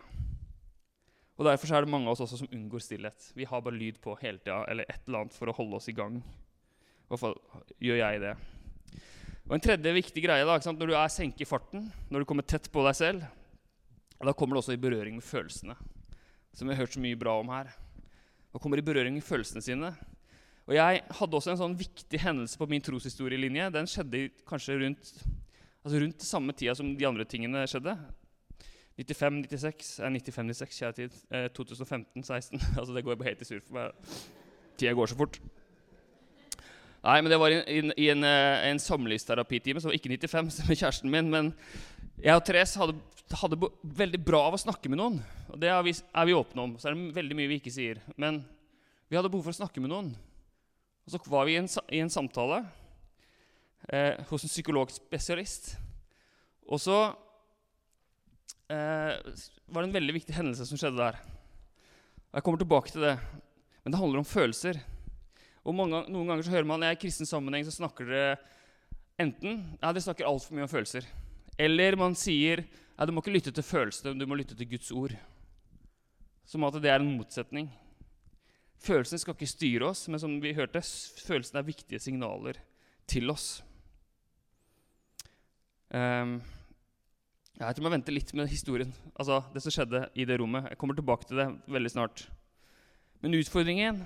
Og 1.35 1.43
Derfor 1.47 1.71
er 1.75 1.83
det 1.83 1.91
mange 1.91 2.07
av 2.07 2.15
oss 2.15 2.23
også 2.23 2.41
som 2.41 2.51
unngår 2.51 2.83
stillhet. 2.83 3.31
Vi 3.35 3.47
har 3.47 3.63
bare 3.63 3.75
lyd 3.75 3.99
på 4.03 4.15
hele 4.21 4.39
tida 4.39 4.61
eller 4.71 4.87
et 4.87 5.01
eller 5.03 5.25
annet 5.25 5.35
for 5.35 5.51
å 5.51 5.55
holde 5.55 5.79
oss 5.79 5.89
i 5.91 5.95
gang. 5.95 6.21
I 6.21 7.09
hvert 7.11 7.21
fall 7.21 7.35
gjør 7.83 7.99
jeg 7.99 8.21
det. 8.23 8.35
Og 9.45 9.57
En 9.57 9.61
tredje 9.61 9.97
viktig 9.99 10.23
greie 10.23 10.45
da, 10.47 10.55
når 10.57 10.89
du 10.89 10.95
er 10.95 11.11
senker 11.11 11.45
farten, 11.45 11.89
når 12.09 12.23
du 12.23 12.29
kommer 12.29 12.47
tett 12.47 12.71
på 12.71 12.81
deg 12.87 12.95
selv, 12.97 13.25
da 14.15 14.33
kommer 14.33 14.55
du 14.55 14.63
også 14.63 14.73
i 14.73 14.81
berøring 14.81 15.19
med 15.19 15.27
følelsene, 15.27 15.75
som 16.55 16.65
vi 16.65 16.73
har 16.73 16.81
hørt 16.81 16.95
så 16.95 17.03
mye 17.03 17.19
bra 17.19 17.35
om 17.41 17.51
her. 17.53 17.69
Og 18.55 18.61
kommer 18.63 18.79
i 18.79 18.85
berøring 18.87 19.17
med 19.17 19.25
følelsene 19.25 19.61
sine. 19.61 19.91
Og 20.65 20.73
Jeg 20.73 21.01
hadde 21.19 21.37
også 21.37 21.51
en 21.53 21.59
sånn 21.59 21.75
viktig 21.77 22.19
hendelse 22.23 22.57
på 22.57 22.67
min 22.71 22.81
troshistorielinje. 22.81 23.67
Den 23.75 23.89
skjedde 23.89 24.29
kanskje 24.47 24.79
rundt 24.81 25.11
Altså 25.85 25.99
rundt 26.01 26.23
samme 26.25 26.53
tida 26.57 26.73
som 26.73 26.95
de 26.97 27.05
andre 27.05 27.27
tingene 27.29 27.59
skjedde. 27.69 27.91
95-96 28.97 29.99
er 30.01 30.15
95-96, 30.15 30.79
kjære 30.79 30.95
tid. 30.97 31.17
Eh, 31.29 31.45
2015-16. 31.53 32.63
altså 32.79 32.95
det 32.95 33.03
går 33.05 33.21
helt 33.27 33.43
i 33.43 33.45
surr 33.45 33.61
for 33.67 33.77
meg. 33.77 34.15
Tida 34.79 34.95
går 34.97 35.11
så 35.11 35.19
fort. 35.19 35.37
Nei, 37.05 37.19
men 37.21 37.29
det 37.29 37.37
var 37.37 37.53
i, 37.53 37.59
en, 37.77 37.93
en, 37.93 38.25
eh, 38.25 38.65
en 38.71 38.81
samlivsterapitime, 38.81 39.83
så 39.83 39.93
ikke 39.93 40.09
95 40.15 40.57
med 40.71 40.79
kjæresten 40.79 41.13
min. 41.13 41.29
Men 41.29 41.53
jeg 42.17 42.33
og 42.33 42.41
Therese 42.47 42.81
hadde, 42.81 42.97
hadde 43.33 43.57
veldig 43.81 44.19
bra 44.21 44.43
av 44.47 44.55
å 44.57 44.61
snakke 44.61 44.89
med 44.91 44.99
noen. 45.01 45.19
Og 45.49 45.57
det 45.61 45.71
er 45.73 45.81
vi, 45.85 45.95
er 45.95 46.27
vi, 46.29 46.35
åpne 46.37 46.65
om. 46.65 46.75
Så 46.77 46.89
er 46.89 46.95
det 46.95 47.15
veldig 47.15 47.37
mye 47.37 47.49
vi 47.49 47.59
ikke 47.61 47.73
sier. 47.73 48.01
Men 48.21 48.43
vi 49.09 49.17
hadde 49.17 49.31
behov 49.33 49.47
for 49.47 49.55
å 49.55 49.59
snakke 49.63 49.81
med 49.81 49.91
noen. 49.93 50.11
Og 51.05 51.13
så 51.13 51.21
var 51.29 51.47
vi 51.47 51.55
i 51.55 51.59
en, 51.61 51.69
i 51.93 52.01
en 52.01 52.13
samtale 52.13 52.63
eh, 53.89 54.21
hos 54.29 54.45
en 54.45 54.51
psykologspesialist. 54.51 55.75
Og 56.69 56.81
så 56.81 56.97
eh, 58.73 59.17
var 59.17 59.81
det 59.81 59.87
en 59.89 59.97
veldig 59.97 60.17
viktig 60.19 60.37
hendelse 60.37 60.67
som 60.69 60.81
skjedde 60.81 61.01
der. 61.01 61.19
Jeg 62.35 62.45
kommer 62.45 62.61
tilbake 62.61 62.93
til 62.93 63.05
det. 63.05 63.15
Men 63.85 63.93
det 63.93 64.01
handler 64.01 64.21
om 64.21 64.27
følelser. 64.27 64.81
Og 65.65 65.73
mange, 65.77 66.03
Noen 66.13 66.29
ganger 66.29 66.45
så 66.45 66.53
hører 66.53 66.69
man 66.69 66.85
i 66.85 66.93
kristen 67.01 67.29
sammenheng 67.29 67.65
så 67.65 67.73
snakker 67.73 68.09
dere 68.09 68.37
enten 69.21 69.61
ja, 69.79 69.89
dere 69.89 70.03
snakker 70.03 70.27
altfor 70.27 70.57
mye 70.57 70.65
om 70.67 70.71
følelser. 70.71 71.05
Eller 71.57 71.97
man 71.97 72.17
sier 72.19 72.65
ja, 72.95 73.05
du 73.05 73.11
må 73.11 73.23
ikke 73.23 73.35
lytte 73.35 73.51
til 73.55 73.65
følelsene, 73.65 74.15
du 74.19 74.27
må 74.27 74.37
lytte 74.39 74.55
til 74.55 74.69
Guds 74.71 74.91
ord. 74.95 75.15
Som 76.47 76.63
at 76.67 76.77
det 76.79 76.91
er 76.91 77.01
en 77.01 77.17
motsetning. 77.17 77.69
Følelsene 78.85 79.19
skal 79.19 79.35
ikke 79.35 79.49
styre 79.49 79.89
oss, 79.89 80.05
men 80.07 80.21
som 80.21 80.35
vi 80.43 80.53
hørte, 80.55 80.81
følelsene 81.25 81.61
er 81.61 81.67
viktige 81.67 81.99
signaler 81.99 82.59
til 83.09 83.31
oss. 83.33 83.63
Um, 85.89 86.39
jeg 87.55 87.75
tror 87.75 87.87
vi 87.87 87.91
venter 87.93 88.15
litt 88.15 88.33
med 88.35 88.49
historien, 88.51 88.91
altså 89.15 89.39
det 89.53 89.61
som 89.63 89.73
skjedde 89.73 90.05
i 90.19 90.25
det 90.27 90.39
rommet. 90.41 90.67
Jeg 90.71 90.79
kommer 90.79 90.97
tilbake 90.97 91.27
til 91.27 91.39
det 91.39 91.47
veldig 91.71 91.91
snart. 91.91 92.25
Men 93.23 93.37
utfordringen 93.37 94.01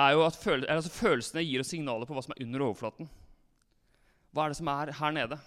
er 0.00 0.14
jo 0.16 0.24
at 0.26 0.38
føl 0.40 0.64
altså 0.68 0.90
følelsene 0.90 1.44
gir 1.44 1.62
oss 1.62 1.70
signaler 1.74 2.08
på 2.08 2.16
hva 2.16 2.24
som 2.24 2.32
er 2.34 2.44
under 2.46 2.64
overflaten. 2.66 3.10
Hva 4.34 4.46
er 4.46 4.54
det 4.54 4.58
som 4.58 4.70
er 4.72 4.94
her 4.96 5.12
nede? 5.14 5.38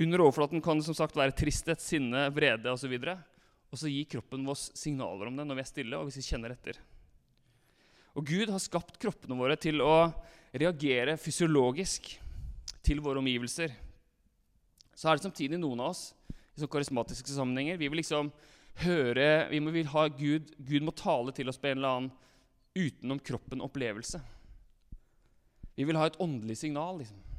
Under 0.00 0.24
overflaten 0.24 0.62
kan 0.64 0.80
det 0.80 0.86
som 0.86 0.96
sagt 0.96 1.16
være 1.18 1.34
tristhet, 1.36 1.82
sinne, 1.82 2.28
vrede 2.32 2.72
osv. 2.72 2.94
Og 3.72 3.80
så 3.80 3.90
gir 3.90 4.08
kroppen 4.16 4.46
vår 4.48 4.58
signaler 4.76 5.28
om 5.28 5.36
det 5.36 5.46
når 5.48 5.58
vi 5.58 5.64
er 5.64 5.70
stille 5.70 5.98
og 5.98 6.08
hvis 6.08 6.20
vi 6.20 6.28
kjenner 6.30 6.54
etter. 6.54 6.80
Og 8.16 8.26
Gud 8.28 8.50
har 8.52 8.60
skapt 8.60 8.98
kroppene 9.00 9.38
våre 9.38 9.56
til 9.60 9.80
å 9.84 10.12
reagere 10.52 11.16
fysiologisk 11.20 12.10
til 12.84 13.00
våre 13.00 13.22
omgivelser. 13.22 13.72
Så 14.92 15.08
er 15.08 15.16
det 15.16 15.24
samtidig 15.24 15.60
noen 15.60 15.80
av 15.80 15.94
oss 15.94 16.10
i 16.28 16.60
sånne 16.60 16.72
karismatiske 16.74 17.32
sammenhenger 17.32 17.78
Vi 17.80 17.88
vil 17.88 18.02
liksom 18.02 18.28
høre 18.84 19.48
Vi 19.48 19.60
vil 19.72 19.88
ha 19.88 20.02
Gud 20.12 20.50
Gud 20.60 20.84
må 20.84 20.92
tale 20.92 21.32
til 21.32 21.48
oss 21.48 21.56
på 21.60 21.70
en 21.70 21.80
eller 21.80 21.96
annen 21.96 22.12
utenom 22.72 23.18
kroppen-opplevelse. 23.20 24.20
Vi 25.76 25.84
vil 25.84 25.98
ha 26.00 26.06
et 26.08 26.16
åndelig 26.20 26.56
signal. 26.62 26.98
liksom. 26.98 27.31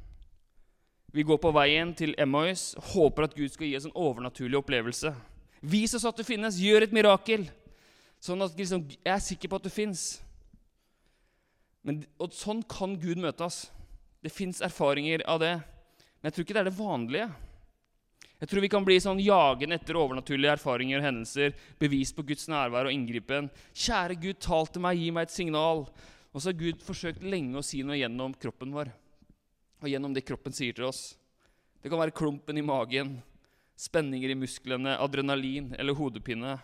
Vi 1.14 1.22
går 1.22 1.38
på 1.38 1.52
veien 1.54 1.92
til 1.94 2.10
Emmaus, 2.18 2.72
håper 2.90 3.28
at 3.28 3.36
Gud 3.38 3.52
skal 3.52 3.68
gi 3.68 3.76
oss 3.78 3.86
en 3.86 3.94
overnaturlig 3.94 4.58
opplevelse. 4.58 5.12
Vis 5.62 5.94
oss 5.94 6.06
at 6.08 6.18
du 6.18 6.24
finnes, 6.26 6.58
gjør 6.58 6.88
et 6.88 6.96
mirakel, 6.96 7.46
sånn 8.18 8.42
at 8.42 8.58
liksom, 8.58 8.82
jeg 8.90 9.12
er 9.14 9.22
sikker 9.22 9.52
på 9.52 9.60
at 9.60 9.68
du 9.68 9.70
fins. 9.70 10.02
Og 12.18 12.34
sånn 12.34 12.64
kan 12.66 12.96
Gud 12.98 13.20
møte 13.22 13.46
oss. 13.46 13.68
Det 14.24 14.32
fins 14.32 14.58
erfaringer 14.64 15.22
av 15.30 15.38
det. 15.44 15.54
Men 16.18 16.30
jeg 16.30 16.34
tror 16.34 16.46
ikke 16.46 16.56
det 16.56 16.62
er 16.64 16.70
det 16.70 16.78
vanlige. 16.80 17.28
Jeg 18.40 18.50
tror 18.50 18.64
vi 18.64 18.72
kan 18.72 18.84
bli 18.84 18.96
sånn 19.00 19.22
jagende 19.22 19.78
etter 19.78 20.00
overnaturlige 20.00 20.56
erfaringer 20.58 20.98
og 20.98 21.06
hendelser, 21.06 21.54
bevis 21.78 22.10
på 22.16 22.24
Guds 22.26 22.48
nærvær 22.50 22.88
og 22.88 22.96
inngripen. 22.96 23.46
Kjære 23.70 24.18
Gud, 24.18 24.40
tal 24.42 24.66
til 24.66 24.82
meg, 24.84 24.98
gi 24.98 25.14
meg 25.14 25.28
et 25.28 25.36
signal. 25.36 25.86
Og 26.34 26.42
så 26.42 26.50
har 26.50 26.58
Gud 26.58 26.82
forsøkt 26.82 27.22
lenge 27.22 27.60
å 27.60 27.64
si 27.64 27.84
noe 27.86 28.00
gjennom 28.00 28.34
kroppen 28.34 28.74
vår, 28.74 28.90
og 29.84 29.92
gjennom 29.92 30.14
det 30.16 30.24
kroppen 30.24 30.54
sier 30.56 30.76
til 30.76 30.88
oss. 30.88 31.12
Det 31.84 31.92
kan 31.92 32.00
være 32.00 32.16
klumpen 32.16 32.56
i 32.56 32.64
magen, 32.64 33.18
spenninger 33.76 34.32
i 34.32 34.38
musklene, 34.38 34.96
adrenalin 34.96 35.74
eller 35.76 35.96
hodepine. 35.98 36.56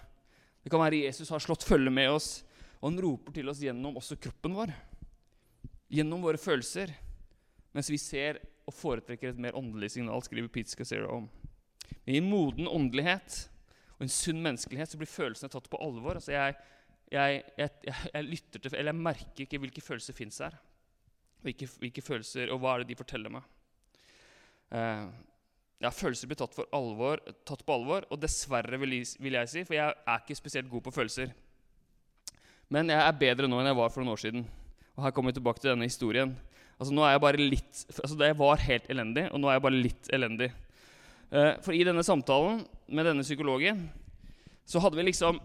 Det 0.65 0.73
kan 0.73 0.81
være 0.81 1.03
Jesus 1.05 1.29
har 1.33 1.43
slått 1.45 1.67
følge 1.69 1.93
med 1.93 2.09
oss, 2.15 2.31
og 2.81 2.89
han 2.89 3.03
roper 3.05 3.37
til 3.37 3.53
oss 3.53 3.61
gjennom 3.61 3.99
også 4.01 4.17
kroppen 4.17 4.57
vår. 4.57 4.73
Gjennom 5.93 6.25
våre 6.25 6.41
følelser. 6.41 6.95
Mens 7.77 7.91
vi 7.93 8.01
ser 8.01 8.41
og 8.65 8.75
foretrekker 8.75 9.33
et 9.33 9.43
mer 9.43 9.57
åndelig 9.59 9.93
signal, 9.97 10.23
skriver 10.25 10.49
Pete 10.53 10.73
Scacera 10.73 11.11
om. 11.13 11.29
I 12.07 12.17
en 12.21 12.31
moden 12.31 12.71
åndelighet 12.71 13.43
og 13.99 14.07
en 14.07 14.13
sunn 14.13 14.41
menneskelighet 14.41 14.95
så 14.95 14.99
blir 15.01 15.11
følelsene 15.11 15.53
tatt 15.53 15.69
på 15.69 15.81
alvor. 15.85 16.17
Altså 16.17 16.33
jeg, 16.33 16.57
jeg, 17.13 17.43
jeg, 17.59 17.71
jeg, 17.85 18.25
lytter 18.25 18.63
til, 18.63 18.77
eller 18.79 18.95
jeg 18.95 19.05
merker 19.11 19.45
ikke 19.45 19.61
hvilke 19.61 19.85
følelser 19.85 20.17
fins 20.17 20.41
her. 20.41 20.57
Hvilke, 21.40 21.66
hvilke, 21.81 22.05
følelser, 22.05 22.50
og 22.53 22.61
hva 22.61 22.74
er 22.74 22.83
det 22.83 22.90
de 22.90 22.98
forteller 22.98 23.33
meg? 23.33 23.44
Uh, 24.70 25.09
ja, 25.81 25.90
Følelser 25.94 26.29
blir 26.29 26.37
tatt, 26.37 26.59
alvor, 26.76 27.22
tatt, 27.48 27.64
på 27.64 27.76
alvor, 27.76 28.05
og 28.12 28.20
dessverre, 28.20 28.76
vil 28.83 28.98
jeg, 28.98 29.14
vil 29.24 29.38
jeg, 29.38 29.48
si, 29.48 29.64
for 29.64 29.79
jeg 29.79 29.94
er 29.96 30.20
ikke 30.20 30.37
spesielt 30.37 30.68
god 30.72 30.85
på 30.85 30.92
følelser. 30.98 31.33
Men 32.70 32.92
jeg 32.92 33.00
er 33.00 33.20
bedre 33.22 33.48
nå 33.48 33.59
enn 33.61 33.70
jeg 33.70 33.79
var 33.81 33.92
for 33.92 34.05
noen 34.05 34.14
år 34.14 34.20
siden. 34.22 34.44
Og 34.94 35.07
her 35.07 35.14
kommer 35.16 35.33
vi 35.33 35.40
tilbake 35.40 35.62
til 35.62 35.72
denne 35.72 35.88
historien. 35.88 36.35
Altså 36.81 36.92
nå 36.96 37.05
er 37.05 37.16
Jeg 37.16 37.22
bare 37.24 37.40
litt, 37.40 37.81
altså 37.92 38.18
jeg 38.20 38.37
var 38.38 38.62
helt 38.62 38.90
elendig, 38.92 39.26
og 39.33 39.40
nå 39.40 39.48
er 39.48 39.57
jeg 39.57 39.64
bare 39.64 39.81
litt 39.88 40.12
elendig. 40.16 40.50
Uh, 41.31 41.57
for 41.64 41.76
i 41.76 41.85
denne 41.87 42.05
samtalen 42.05 42.62
med 42.90 43.07
denne 43.07 43.24
psykologen 43.24 43.85
så 44.66 44.83
hadde 44.83 44.98
vi 44.98 45.09
liksom 45.09 45.40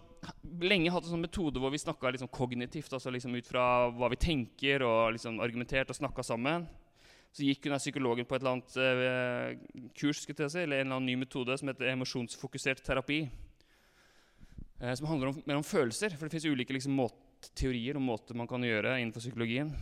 lenge 0.62 0.92
hatt 0.92 1.06
en 1.06 1.14
sånn 1.14 1.24
metode 1.24 1.60
hvor 1.62 1.72
vi 1.74 1.80
snakka 1.80 2.12
liksom 2.14 2.30
kognitivt, 2.32 2.92
altså 2.92 3.12
liksom 3.14 3.34
ut 3.36 3.48
fra 3.48 3.88
hva 3.94 4.10
vi 4.12 4.18
tenker, 4.20 4.84
og 4.86 5.16
liksom 5.16 5.40
argumentert 5.44 5.92
og 5.92 5.98
snakka 5.98 6.24
sammen. 6.26 6.66
Så 7.36 7.44
gikk 7.44 7.66
hun 7.68 7.76
psykologen 7.76 8.24
på 8.24 8.36
et 8.36 8.44
eller 8.44 8.54
annet 8.56 8.76
eh, 8.80 9.90
kurs 9.98 10.22
si, 10.24 10.32
eller 10.32 10.80
en 10.80 10.86
eller 10.86 10.96
annen 10.96 11.10
ny 11.10 11.16
metode 11.20 11.56
som 11.60 11.68
heter 11.68 11.90
emosjonsfokusert 11.92 12.80
terapi. 12.86 13.26
Eh, 14.80 14.94
som 14.96 15.08
handler 15.10 15.32
om, 15.32 15.42
mer 15.44 15.60
om 15.60 15.66
følelser. 15.66 16.16
For 16.16 16.26
det 16.26 16.36
fins 16.36 16.48
ulike 16.48 16.72
liksom, 16.72 16.96
teorier 17.56 18.00
og 18.00 18.06
måter 18.06 18.38
man 18.38 18.48
kan 18.48 18.64
gjøre 18.64 18.96
innenfor 19.02 19.24
psykologien. 19.24 19.74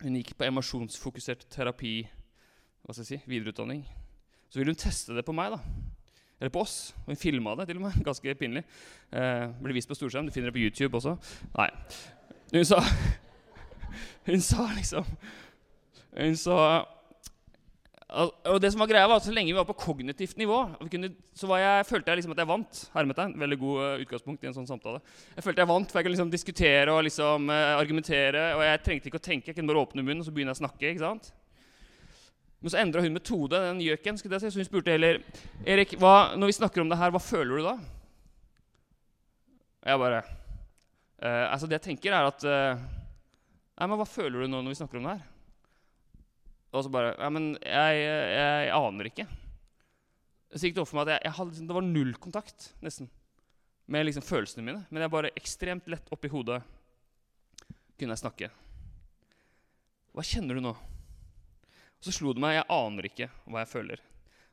Hun 0.00 0.16
gikk 0.16 0.36
på 0.38 0.46
emosjonsfokusert 0.46 1.48
terapi, 1.52 2.00
hva 2.86 2.94
skal 2.94 3.04
jeg 3.04 3.10
si, 3.10 3.20
videreutdanning. 3.28 3.84
Så 4.48 4.60
ville 4.60 4.72
hun 4.72 4.80
teste 4.80 5.16
det 5.16 5.26
på 5.26 5.36
meg. 5.36 5.56
da. 5.58 5.97
Eller 6.40 6.52
på 6.54 6.62
oss. 6.62 6.94
Og 7.04 7.12
hun 7.12 7.20
filma 7.20 7.54
det 7.58 7.68
til 7.68 7.80
og 7.80 7.88
med. 7.88 8.04
Ganske 8.06 8.34
pinlig. 8.38 8.62
Eh, 9.12 9.46
ble 9.62 9.74
vist 9.74 9.90
på 9.90 9.96
storskjerm. 9.98 10.28
Du 10.28 10.34
finner 10.34 10.52
det 10.52 10.58
på 10.58 10.62
YouTube 10.62 11.00
også. 11.00 11.16
Nei. 11.58 11.70
Hun 12.52 12.64
sa 12.64 12.82
Hun 14.28 14.40
sa 14.40 14.68
liksom 14.76 15.04
Hun 16.16 16.36
sa 16.36 16.86
og 18.08 18.56
det 18.62 18.70
som 18.72 18.80
var 18.80 18.88
greia 18.88 19.08
var 19.08 19.20
at 19.20 19.26
Så 19.26 19.32
lenge 19.36 19.52
vi 19.52 19.58
var 19.58 19.66
på 19.68 19.76
kognitivt 19.76 20.38
nivå, 20.40 20.62
kunne, 20.88 21.10
så 21.36 21.58
jeg, 21.60 21.86
følte 21.86 22.10
jeg 22.10 22.16
liksom 22.16 22.32
at 22.32 22.38
jeg 22.40 22.48
vant. 22.48 22.78
Hermetegn, 22.94 23.34
Veldig 23.40 23.58
god 23.60 23.82
uh, 23.82 24.00
utgangspunkt 24.00 24.44
i 24.44 24.48
en 24.48 24.56
sånn 24.56 24.68
samtale. 24.70 25.02
Jeg 25.36 25.44
følte 25.44 25.60
jeg 25.60 25.68
vant, 25.68 25.90
for 25.90 26.00
jeg 26.00 26.06
kunne 26.06 26.16
liksom 26.16 26.30
diskutere 26.32 26.94
og 26.94 27.02
liksom, 27.04 27.50
uh, 27.52 27.76
argumentere. 27.76 28.46
Og 28.56 28.64
jeg 28.64 28.80
trengte 28.86 29.10
ikke 29.10 29.20
å 29.20 29.26
tenke, 29.28 29.50
jeg 29.50 29.58
kunne 29.58 29.68
bare 29.68 29.84
åpne 29.84 30.06
munnen 30.06 30.24
og 30.24 30.28
så 30.28 30.32
begynne 30.32 30.56
å 30.56 30.60
snakke. 30.60 30.88
ikke 30.88 31.04
sant? 31.04 31.28
Men 32.58 32.72
så 32.72 32.80
endra 32.80 33.02
hun 33.04 33.14
metode, 33.14 33.60
den 33.62 33.80
gjøken. 33.84 34.18
Så 34.18 34.50
hun 34.50 34.66
spurte 34.66 34.94
heller 34.94 35.20
Erik, 35.62 35.94
hva, 36.00 36.34
når 36.38 36.50
vi 36.50 36.58
snakker 36.58 36.82
om 36.82 36.90
det 36.90 36.98
her, 36.98 37.12
hva 37.14 37.22
føler 37.22 37.60
du 37.60 37.66
da? 37.68 37.76
Og 39.78 39.90
jeg 39.92 40.02
bare 40.02 40.22
uh, 40.26 41.46
Altså, 41.52 41.68
det 41.68 41.78
jeg 41.78 41.86
tenker, 41.92 42.14
er 42.14 42.28
at 42.28 42.46
uh, 42.46 42.86
Nei, 43.78 43.86
men 43.86 43.98
hva 44.00 44.08
føler 44.10 44.42
du 44.42 44.50
nå 44.50 44.62
når 44.62 44.74
vi 44.74 44.80
snakker 44.80 44.98
om 44.98 45.06
det 45.06 45.18
her? 45.20 45.28
Og 46.74 46.82
så 46.84 46.92
bare 46.92 47.14
Nei, 47.20 47.30
men 47.36 47.46
jeg, 47.62 48.02
jeg, 48.02 48.32
jeg 48.66 48.74
aner 48.80 49.12
ikke. 49.12 49.28
Så 50.50 50.66
gikk 50.66 50.76
det 50.78 50.82
opp 50.82 50.90
for 50.90 50.98
meg 50.98 51.06
at 51.06 51.14
jeg, 51.14 51.28
jeg 51.28 51.36
hadde, 51.38 51.52
liksom, 51.52 51.70
det 51.70 51.78
var 51.78 51.86
null 51.86 52.12
kontakt, 52.18 52.68
nesten, 52.84 53.08
med 53.86 54.06
liksom 54.08 54.24
følelsene 54.24 54.64
mine. 54.66 54.82
Men 54.90 55.04
jeg 55.04 55.12
bare 55.12 55.32
ekstremt 55.38 55.88
lett 55.92 56.10
oppi 56.14 56.30
hodet 56.32 56.58
kunne 57.98 58.14
jeg 58.14 58.22
snakke. 58.22 58.50
Hva 60.16 60.24
kjenner 60.26 60.58
du 60.58 60.64
nå? 60.64 60.74
Og 61.98 62.06
så 62.06 62.14
slo 62.14 62.34
det 62.34 62.42
meg 62.42 62.58
jeg 62.58 62.68
aner 62.70 63.08
ikke 63.08 63.30
hva 63.46 63.64
jeg 63.64 63.72
føler. 63.72 64.02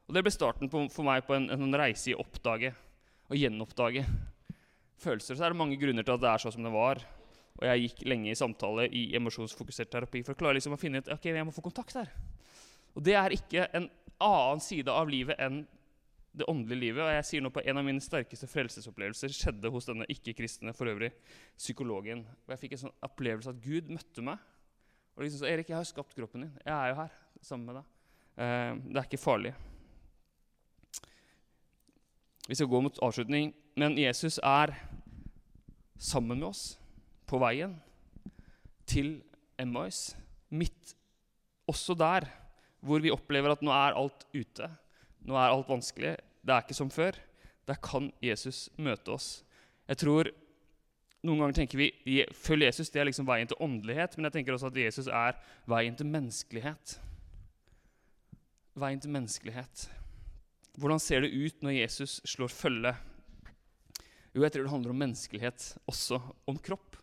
Og 0.06 0.14
Det 0.14 0.24
ble 0.26 0.34
starten 0.34 0.70
på, 0.70 0.86
for 0.94 1.06
meg 1.06 1.26
på 1.26 1.36
en, 1.38 1.50
en 1.54 1.78
reise 1.78 2.12
i 2.12 2.16
å 2.16 2.22
oppdage 2.24 2.72
og 3.26 3.38
gjenoppdage 3.38 4.06
følelser. 5.02 5.38
Så 5.38 5.46
er 5.46 5.54
det 5.54 5.60
mange 5.60 5.78
grunner 5.82 6.06
til 6.06 6.16
at 6.16 6.24
det 6.24 6.32
er 6.32 6.42
sånn 6.42 6.56
som 6.58 6.66
det 6.66 6.74
var. 6.74 7.02
Og 7.56 7.68
jeg 7.70 7.86
gikk 7.86 8.02
lenge 8.10 8.32
i 8.32 8.38
samtale 8.38 8.88
i 8.92 9.08
emosjonsfokusert 9.18 9.92
terapi 9.94 10.22
for 10.26 10.36
å 10.36 10.40
klare 10.40 10.58
liksom 10.58 10.76
å 10.76 10.82
finne 10.82 11.02
ut 11.02 11.12
ok, 11.14 11.30
jeg 11.32 11.48
må 11.48 11.54
få 11.56 11.64
kontakt 11.66 11.96
her. 11.98 12.12
Og 12.96 13.04
det 13.06 13.16
er 13.18 13.36
ikke 13.36 13.70
en 13.76 13.88
annen 14.24 14.62
side 14.64 14.92
av 14.92 15.10
livet 15.12 15.40
enn 15.42 15.64
det 16.36 16.48
åndelige 16.52 16.82
livet. 16.82 17.04
Og 17.06 17.14
jeg 17.16 17.28
sier 17.30 17.46
nå 17.46 17.52
på 17.56 17.64
En 17.64 17.80
av 17.80 17.86
mine 17.88 18.04
sterkeste 18.04 18.50
frelsesopplevelser 18.52 19.34
skjedde 19.36 19.72
hos 19.72 19.88
denne 19.88 20.08
ikke-kristne 20.12 20.74
for 20.76 20.92
øvrig, 20.92 21.14
psykologen. 21.58 22.26
Og 22.46 22.56
jeg 22.56 22.66
fikk 22.66 22.76
en 22.76 22.84
sånn 22.86 22.98
opplevelse 23.08 23.54
at 23.54 23.62
Gud 23.64 23.94
møtte 23.94 24.26
meg. 24.26 24.42
Og 25.16 25.24
liksom 25.24 25.46
så, 25.46 25.48
'Erik, 25.48 25.70
jeg 25.70 25.80
har 25.80 25.88
skapt 25.88 26.16
kroppen 26.16 26.42
din. 26.44 26.58
Jeg 26.66 26.76
er 26.76 26.90
jo 26.92 26.96
her 27.00 27.14
sammen 27.46 27.70
med 27.70 27.80
deg. 27.80 27.90
Eh, 28.42 28.72
det 28.90 29.00
er 29.00 29.08
ikke 29.08 29.22
farlig. 29.22 29.54
Vi 32.46 32.58
skal 32.58 32.70
gå 32.70 32.82
mot 32.86 33.00
avslutning, 33.06 33.54
men 33.78 33.98
Jesus 33.98 34.38
er 34.44 34.76
sammen 35.98 36.40
med 36.40 36.50
oss 36.52 36.64
på 37.30 37.40
veien 37.42 37.78
til 38.90 39.18
Emmaus. 39.62 40.14
Midt 40.54 40.94
også 41.70 41.96
der 41.98 42.28
hvor 42.86 43.02
vi 43.02 43.14
opplever 43.14 43.56
at 43.56 43.64
nå 43.66 43.74
er 43.74 43.98
alt 43.98 44.28
ute. 44.36 44.70
Nå 45.26 45.38
er 45.38 45.50
alt 45.50 45.70
vanskelig. 45.70 46.16
Det 46.46 46.54
er 46.54 46.66
ikke 46.66 46.78
som 46.78 46.92
før. 46.94 47.18
Der 47.66 47.82
kan 47.82 48.12
Jesus 48.22 48.68
møte 48.78 49.16
oss. 49.16 49.30
Jeg 49.90 50.02
tror 50.02 50.34
Noen 51.26 51.40
ganger 51.42 51.56
tenker 51.58 51.80
vi 52.06 52.20
følg 52.38 52.68
Jesus 52.68 52.92
det 52.94 53.00
er 53.02 53.08
liksom 53.08 53.26
veien 53.26 53.50
til 53.50 53.58
åndelighet, 53.58 54.14
men 54.14 54.28
jeg 54.28 54.36
tenker 54.36 54.54
også 54.54 54.70
at 54.70 54.76
Jesus 54.78 55.08
er 55.10 55.40
veien 55.66 55.96
til 55.98 56.06
menneskelighet 56.06 57.00
veien 58.80 59.02
til 59.02 59.14
menneskelighet. 59.14 59.88
Hvordan 60.76 61.00
ser 61.00 61.24
det 61.24 61.32
ut 61.36 61.62
når 61.64 61.78
Jesus 61.78 62.20
slår 62.28 62.52
følge? 62.52 62.92
Jo, 64.36 64.44
jeg 64.44 64.52
tror 64.52 64.66
det 64.66 64.74
handler 64.74 64.92
om 64.92 65.00
menneskelighet, 65.00 65.68
også 65.88 66.20
om 66.48 66.58
kropp. 66.60 66.98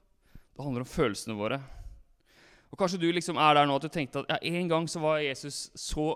Det 0.52 0.64
handler 0.64 0.84
om 0.84 0.90
følelsene 0.90 1.36
våre. 1.38 1.62
Og 2.72 2.78
Kanskje 2.80 3.00
du 3.00 3.08
liksom 3.12 3.36
er 3.40 3.56
der 3.56 3.66
nå 3.68 3.74
at 3.76 3.84
du 3.84 3.92
tenkte 3.92 4.22
at 4.22 4.30
ja, 4.32 4.52
en 4.60 4.68
gang 4.68 4.86
så 4.88 5.00
var 5.00 5.20
Jesus 5.20 5.66
så, 5.76 6.06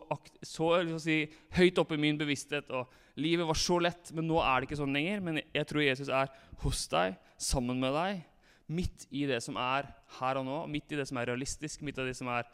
så 0.45 0.71
si, 1.01 1.19
høyt 1.57 1.81
oppe 1.81 1.97
i 1.97 2.01
min 2.01 2.21
bevissthet, 2.21 2.71
og 2.73 2.93
livet 3.21 3.49
var 3.49 3.61
så 3.61 3.77
lett, 3.81 4.13
men 4.17 4.29
nå 4.29 4.41
er 4.41 4.61
det 4.61 4.69
ikke 4.69 4.81
sånn 4.81 4.97
lenger. 4.97 5.21
Men 5.25 5.41
jeg 5.41 5.69
tror 5.69 5.85
Jesus 5.85 6.13
er 6.13 6.33
hos 6.65 6.87
deg, 6.93 7.17
sammen 7.41 7.81
med 7.81 7.97
deg, 7.97 8.25
midt 8.73 9.05
i 9.13 9.27
det 9.29 9.43
som 9.45 9.57
er 9.61 9.89
her 10.19 10.41
og 10.41 10.49
nå, 10.49 10.63
midt 10.73 10.93
i 10.93 11.01
det 11.01 11.05
som 11.09 11.21
er 11.21 11.29
realistisk, 11.33 11.85
midt 11.85 12.01
i 12.01 12.09
det 12.09 12.17
som 12.17 12.33
er 12.33 12.49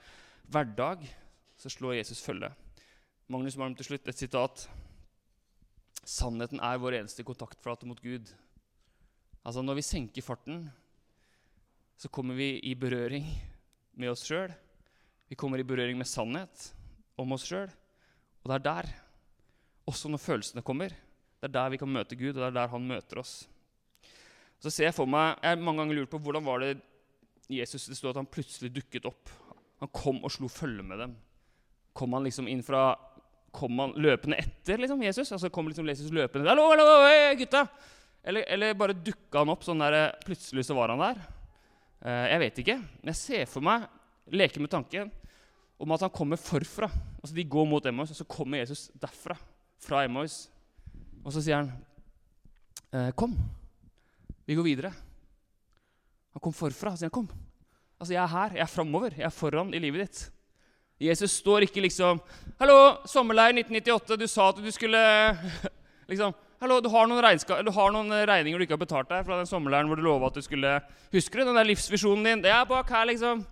hverdag, 0.50 1.06
så 1.58 1.70
slår 1.70 2.00
Jesus 2.00 2.22
følge. 2.22 2.50
Magnus 3.30 3.54
Malm 3.56 3.74
til 3.78 3.86
slutt 3.86 4.08
et 4.10 4.18
sitat. 4.18 4.64
Sannheten 6.02 6.58
er 6.58 6.80
vår 6.82 6.98
eneste 6.98 7.22
kontaktflate 7.26 7.86
mot 7.86 8.00
Gud. 8.02 8.32
Altså 9.46 9.62
Når 9.62 9.78
vi 9.78 9.84
senker 9.86 10.26
farten, 10.26 10.64
så 11.96 12.10
kommer 12.10 12.34
vi 12.34 12.56
i 12.66 12.74
berøring 12.74 13.28
med 13.94 14.10
oss 14.10 14.24
sjøl. 14.26 14.50
Vi 15.30 15.38
kommer 15.38 15.58
i 15.58 15.66
berøring 15.66 15.98
med 15.98 16.06
sannhet. 16.06 16.72
om 17.20 17.32
oss 17.32 17.44
sjøl. 17.46 17.68
Og 18.42 18.48
det 18.50 18.54
er 18.56 18.62
der, 18.64 18.86
også 19.86 20.08
når 20.08 20.18
følelsene 20.18 20.62
kommer, 20.64 20.88
det 20.88 21.46
er 21.46 21.52
der 21.52 21.68
vi 21.70 21.78
kan 21.78 21.92
møte 21.92 22.16
Gud, 22.16 22.32
og 22.32 22.40
det 22.40 22.46
er 22.48 22.56
der 22.56 22.72
han 22.72 22.86
møter 22.88 23.20
oss. 23.20 23.46
Så 24.58 24.70
ser 24.70 24.84
Jeg 24.84 24.94
for 24.94 25.06
meg, 25.06 25.36
jeg 25.42 25.50
har 25.50 25.62
mange 25.62 25.82
ganger 25.82 25.94
lurt 25.94 26.10
på 26.10 26.18
hvordan 26.18 26.44
var 26.44 26.58
det 26.58 26.80
Jesus 27.48 27.86
det 27.86 27.96
stod 27.96 28.10
at 28.10 28.16
han 28.16 28.26
plutselig 28.26 28.72
dukket 28.74 29.06
opp. 29.06 29.30
Han 29.78 29.88
kom 29.92 30.24
og 30.24 30.32
slo 30.32 30.48
følge 30.48 30.82
med 30.82 30.98
dem. 30.98 31.16
Kom 31.92 32.12
han 32.12 32.24
liksom 32.24 32.48
inn 32.48 32.62
fra 32.62 32.96
Kom 33.52 33.78
han 33.82 33.92
løpende 34.00 34.38
etter 34.40 34.80
liksom, 34.80 35.02
Jesus? 35.04 35.32
Altså 35.34 35.50
kom 35.52 35.68
liksom 35.68 35.88
Jesus 35.88 36.12
løpende 36.14 36.48
'Hallo, 36.48 36.70
hallo, 36.72 36.86
hei, 37.04 37.34
gutta!' 37.36 37.68
Eller, 38.24 38.46
eller 38.48 38.74
bare 38.78 38.94
dukka 38.94 39.42
han 39.42 39.50
opp 39.50 39.64
sånn 39.66 39.82
der 39.82 40.14
Plutselig 40.24 40.64
så 40.64 40.76
var 40.78 40.92
han 40.94 41.02
der. 41.02 41.18
Eh, 42.06 42.26
jeg 42.30 42.42
vet 42.42 42.60
ikke. 42.62 42.76
Jeg 43.10 43.18
ser 43.18 43.46
for 43.50 43.64
meg, 43.66 43.88
leker 44.30 44.62
med 44.62 44.70
tanken, 44.70 45.10
om 45.78 45.92
at 45.92 46.04
han 46.06 46.10
kommer 46.14 46.38
forfra. 46.38 46.88
Altså 47.18 47.34
De 47.34 47.44
går 47.44 47.66
mot 47.66 47.86
Emmaus, 47.86 48.10
og 48.14 48.16
så 48.16 48.24
kommer 48.24 48.62
Jesus 48.62 48.90
derfra. 48.94 49.36
Fra 49.82 50.04
Emmaus. 50.06 50.48
Og 51.24 51.32
så 51.34 51.42
sier 51.42 51.56
han, 51.56 51.72
eh, 52.92 53.10
'Kom, 53.12 53.36
vi 54.46 54.54
går 54.54 54.64
videre'. 54.64 54.94
Han 56.32 56.40
kom 56.40 56.52
forfra. 56.52 56.92
og 56.92 56.98
sier 56.98 57.10
han, 57.10 57.10
'Kom, 57.10 57.28
Altså, 58.02 58.14
Jeg 58.14 58.22
er 58.22 58.26
her. 58.34 58.50
Jeg 58.56 58.62
er 58.66 58.66
framover. 58.66 59.14
Jeg 59.14 59.24
er 59.24 59.30
foran 59.30 59.74
i 59.74 59.78
livet 59.78 60.08
ditt. 60.08 60.30
Jesus 61.02 61.40
står 61.40 61.66
ikke 61.66 61.82
liksom 61.82 62.20
'Hallo, 62.60 63.02
sommerleir 63.10 63.56
1998. 63.56 64.16
Du 64.16 64.28
sa 64.28 64.48
at 64.48 64.60
du 64.62 64.70
skulle 64.70 64.98
liksom, 66.10 66.34
Hallo, 66.62 66.80
du 66.80 66.88
har, 66.88 67.06
du 67.62 67.70
har, 67.74 67.90
noen 67.90 68.12
regninger 68.28 68.58
du 68.58 68.62
ikke 68.62 68.76
har 68.76 68.84
betalt 68.84 69.08
deg 69.10 69.24
fra 69.26 69.40
den 69.40 69.48
sommerleiren 69.50 69.88
hvor 69.90 69.98
du 69.98 70.04
lova 70.06 70.28
at 70.30 70.36
du 70.38 70.44
skulle 70.46 70.76
Husker 71.10 71.40
du 71.40 71.48
den 71.48 71.58
der 71.58 71.66
livsvisjonen 71.66 72.28
din? 72.28 72.42
Det 72.44 72.52
er 72.54 72.68
bak 72.70 72.90
her, 72.94 73.08
liksom. 73.10 73.42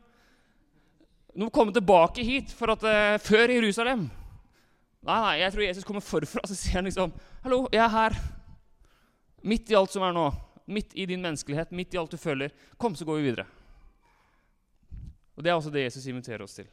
Du 1.34 1.42
må 1.42 1.50
komme 1.50 1.74
tilbake 1.74 2.22
hit 2.22 2.52
for 2.54 2.70
at, 2.70 2.84
uh, 2.86 3.18
før 3.18 3.50
Jerusalem. 3.50 4.06
Nei, 5.02 5.18
nei, 5.24 5.34
jeg 5.40 5.52
tror 5.52 5.64
Jesus 5.64 5.88
kommer 5.88 6.04
forfra. 6.06 6.44
Så 6.46 6.54
sier 6.54 6.78
han 6.78 6.86
liksom 6.86 7.10
Hallo, 7.42 7.64
jeg 7.72 7.82
er 7.82 7.90
her. 7.96 8.18
Midt 9.42 9.72
i 9.72 9.78
alt 9.78 9.90
som 9.90 10.06
er 10.06 10.14
nå. 10.14 10.28
Midt 10.70 10.94
i 10.94 11.08
din 11.10 11.22
menneskelighet, 11.24 11.74
midt 11.74 11.96
i 11.96 11.98
alt 11.98 12.14
du 12.14 12.20
føler. 12.20 12.54
Kom, 12.78 12.94
så 12.94 13.08
går 13.08 13.18
vi 13.18 13.26
videre. 13.32 13.46
Og 15.34 15.42
Det 15.42 15.50
er 15.50 15.58
også 15.58 15.74
det 15.74 15.88
Jesus 15.88 16.06
inviterer 16.06 16.46
oss 16.46 16.54
til. 16.60 16.70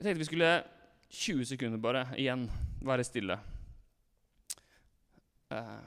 Jeg 0.00 0.06
tenkte 0.06 0.18
vi 0.18 0.24
skulle 0.24 0.50
20 1.12 1.44
sekunder 1.44 1.78
bare 1.78 2.06
igjen 2.16 2.46
være 2.80 3.04
stille. 3.04 3.34
Eh, 5.52 5.82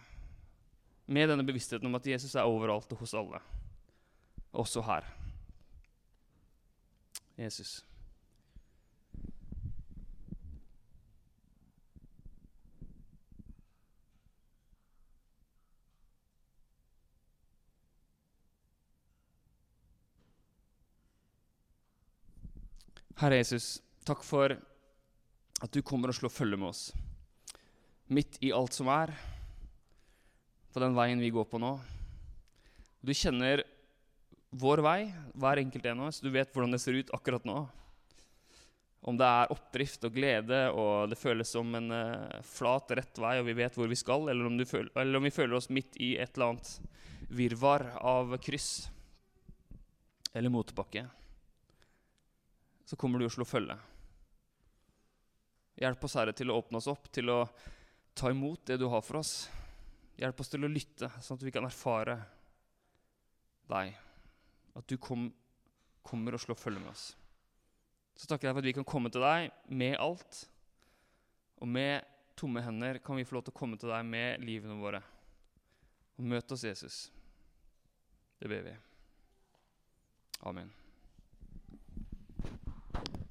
med 1.06 1.32
denne 1.32 1.46
bevisstheten 1.48 1.90
om 1.90 1.98
at 1.98 2.06
Jesus 2.08 2.36
er 2.36 2.46
overalt 2.46 2.94
og 2.94 3.00
hos 3.02 3.14
alle. 3.18 3.40
Også 4.54 4.84
her. 4.86 5.08
Jesus. 7.38 7.82
Herre 23.18 23.42
Jesus, 23.42 23.82
takk 24.08 24.24
for 24.26 24.54
at 25.64 25.74
du 25.74 25.82
kommer 25.86 26.12
og 26.12 26.18
slår 26.18 26.34
følge 26.34 26.60
med 26.60 26.72
oss. 26.74 26.88
Midt 28.14 28.40
i 28.44 28.52
alt 28.56 28.76
som 28.76 28.90
er, 28.92 29.14
på 30.74 30.82
den 30.84 30.96
veien 30.98 31.22
vi 31.22 31.32
går 31.34 31.46
på 31.48 31.62
nå. 31.62 31.76
Du 33.04 33.14
kjenner 33.16 33.64
vår 34.54 34.84
vei, 34.86 35.00
hver 35.40 35.62
enkelt 35.62 35.88
en 35.90 36.04
av 36.04 36.12
oss. 36.12 36.22
Du 36.24 36.30
vet 36.34 36.52
hvordan 36.52 36.74
det 36.74 36.82
ser 36.84 36.98
ut 37.00 37.14
akkurat 37.16 37.46
nå. 37.48 37.62
Om 39.04 39.18
det 39.20 39.28
er 39.28 39.52
oppdrift 39.52 40.06
og 40.08 40.16
glede, 40.16 40.60
og 40.72 41.12
det 41.12 41.20
føles 41.20 41.50
som 41.52 41.74
en 41.76 41.92
uh, 41.92 42.44
flat, 42.48 42.94
rett 42.96 43.20
vei, 43.20 43.36
og 43.42 43.50
vi 43.50 43.58
vet 43.60 43.76
hvor 43.78 43.92
vi 43.92 44.00
skal, 44.00 44.30
eller 44.32 44.48
om, 44.48 44.62
føler, 44.68 44.92
eller 45.00 45.20
om 45.20 45.28
vi 45.28 45.34
føler 45.36 45.60
oss 45.60 45.72
midt 45.74 46.00
i 46.00 46.14
et 46.16 46.38
eller 46.38 46.54
annet 46.54 47.34
virvar 47.34 47.90
av 48.00 48.38
kryss 48.44 48.70
eller 50.34 50.54
motbakke 50.54 51.06
så 52.86 52.98
kommer 53.00 53.20
du 53.20 53.26
og 53.26 53.34
slår 53.34 53.48
følge. 53.48 53.76
Hjelp 55.80 56.06
oss, 56.06 56.16
Herre, 56.20 56.34
til 56.38 56.52
å 56.54 56.60
åpne 56.62 56.80
oss 56.80 56.90
opp, 56.92 57.10
til 57.14 57.32
å 57.34 57.40
ta 58.14 58.30
imot 58.30 58.66
det 58.70 58.78
du 58.82 58.86
har 58.92 59.02
for 59.06 59.22
oss. 59.24 59.48
Hjelp 60.20 60.44
oss 60.44 60.52
til 60.54 60.66
å 60.66 60.70
lytte, 60.70 61.10
sånn 61.22 61.40
at 61.40 61.46
vi 61.46 61.54
kan 61.54 61.66
erfare 61.66 62.20
deg. 63.72 63.96
At 64.78 64.88
du 64.90 64.98
kom, 65.02 65.28
kommer 66.06 66.38
og 66.38 66.44
slår 66.44 66.60
følge 66.60 66.84
med 66.84 66.94
oss. 66.94 67.08
Så 68.14 68.30
takker 68.30 68.50
jeg 68.50 68.56
for 68.56 68.62
at 68.62 68.70
vi 68.70 68.76
kan 68.78 68.88
komme 68.88 69.10
til 69.14 69.26
deg 69.26 69.50
med 69.74 69.98
alt. 70.02 70.44
Og 71.62 71.70
med 71.70 72.06
tomme 72.38 72.62
hender 72.66 73.02
kan 73.02 73.18
vi 73.18 73.26
få 73.26 73.40
lov 73.40 73.48
til 73.48 73.56
å 73.56 73.60
komme 73.64 73.80
til 73.82 73.94
deg 73.94 74.06
med 74.06 74.46
livene 74.46 74.78
våre. 74.82 75.02
Og 76.20 76.30
møte 76.30 76.54
oss, 76.54 76.68
Jesus. 76.68 77.08
Det 78.38 78.52
ber 78.52 78.66
vi. 78.70 78.78
Amen. 80.46 80.70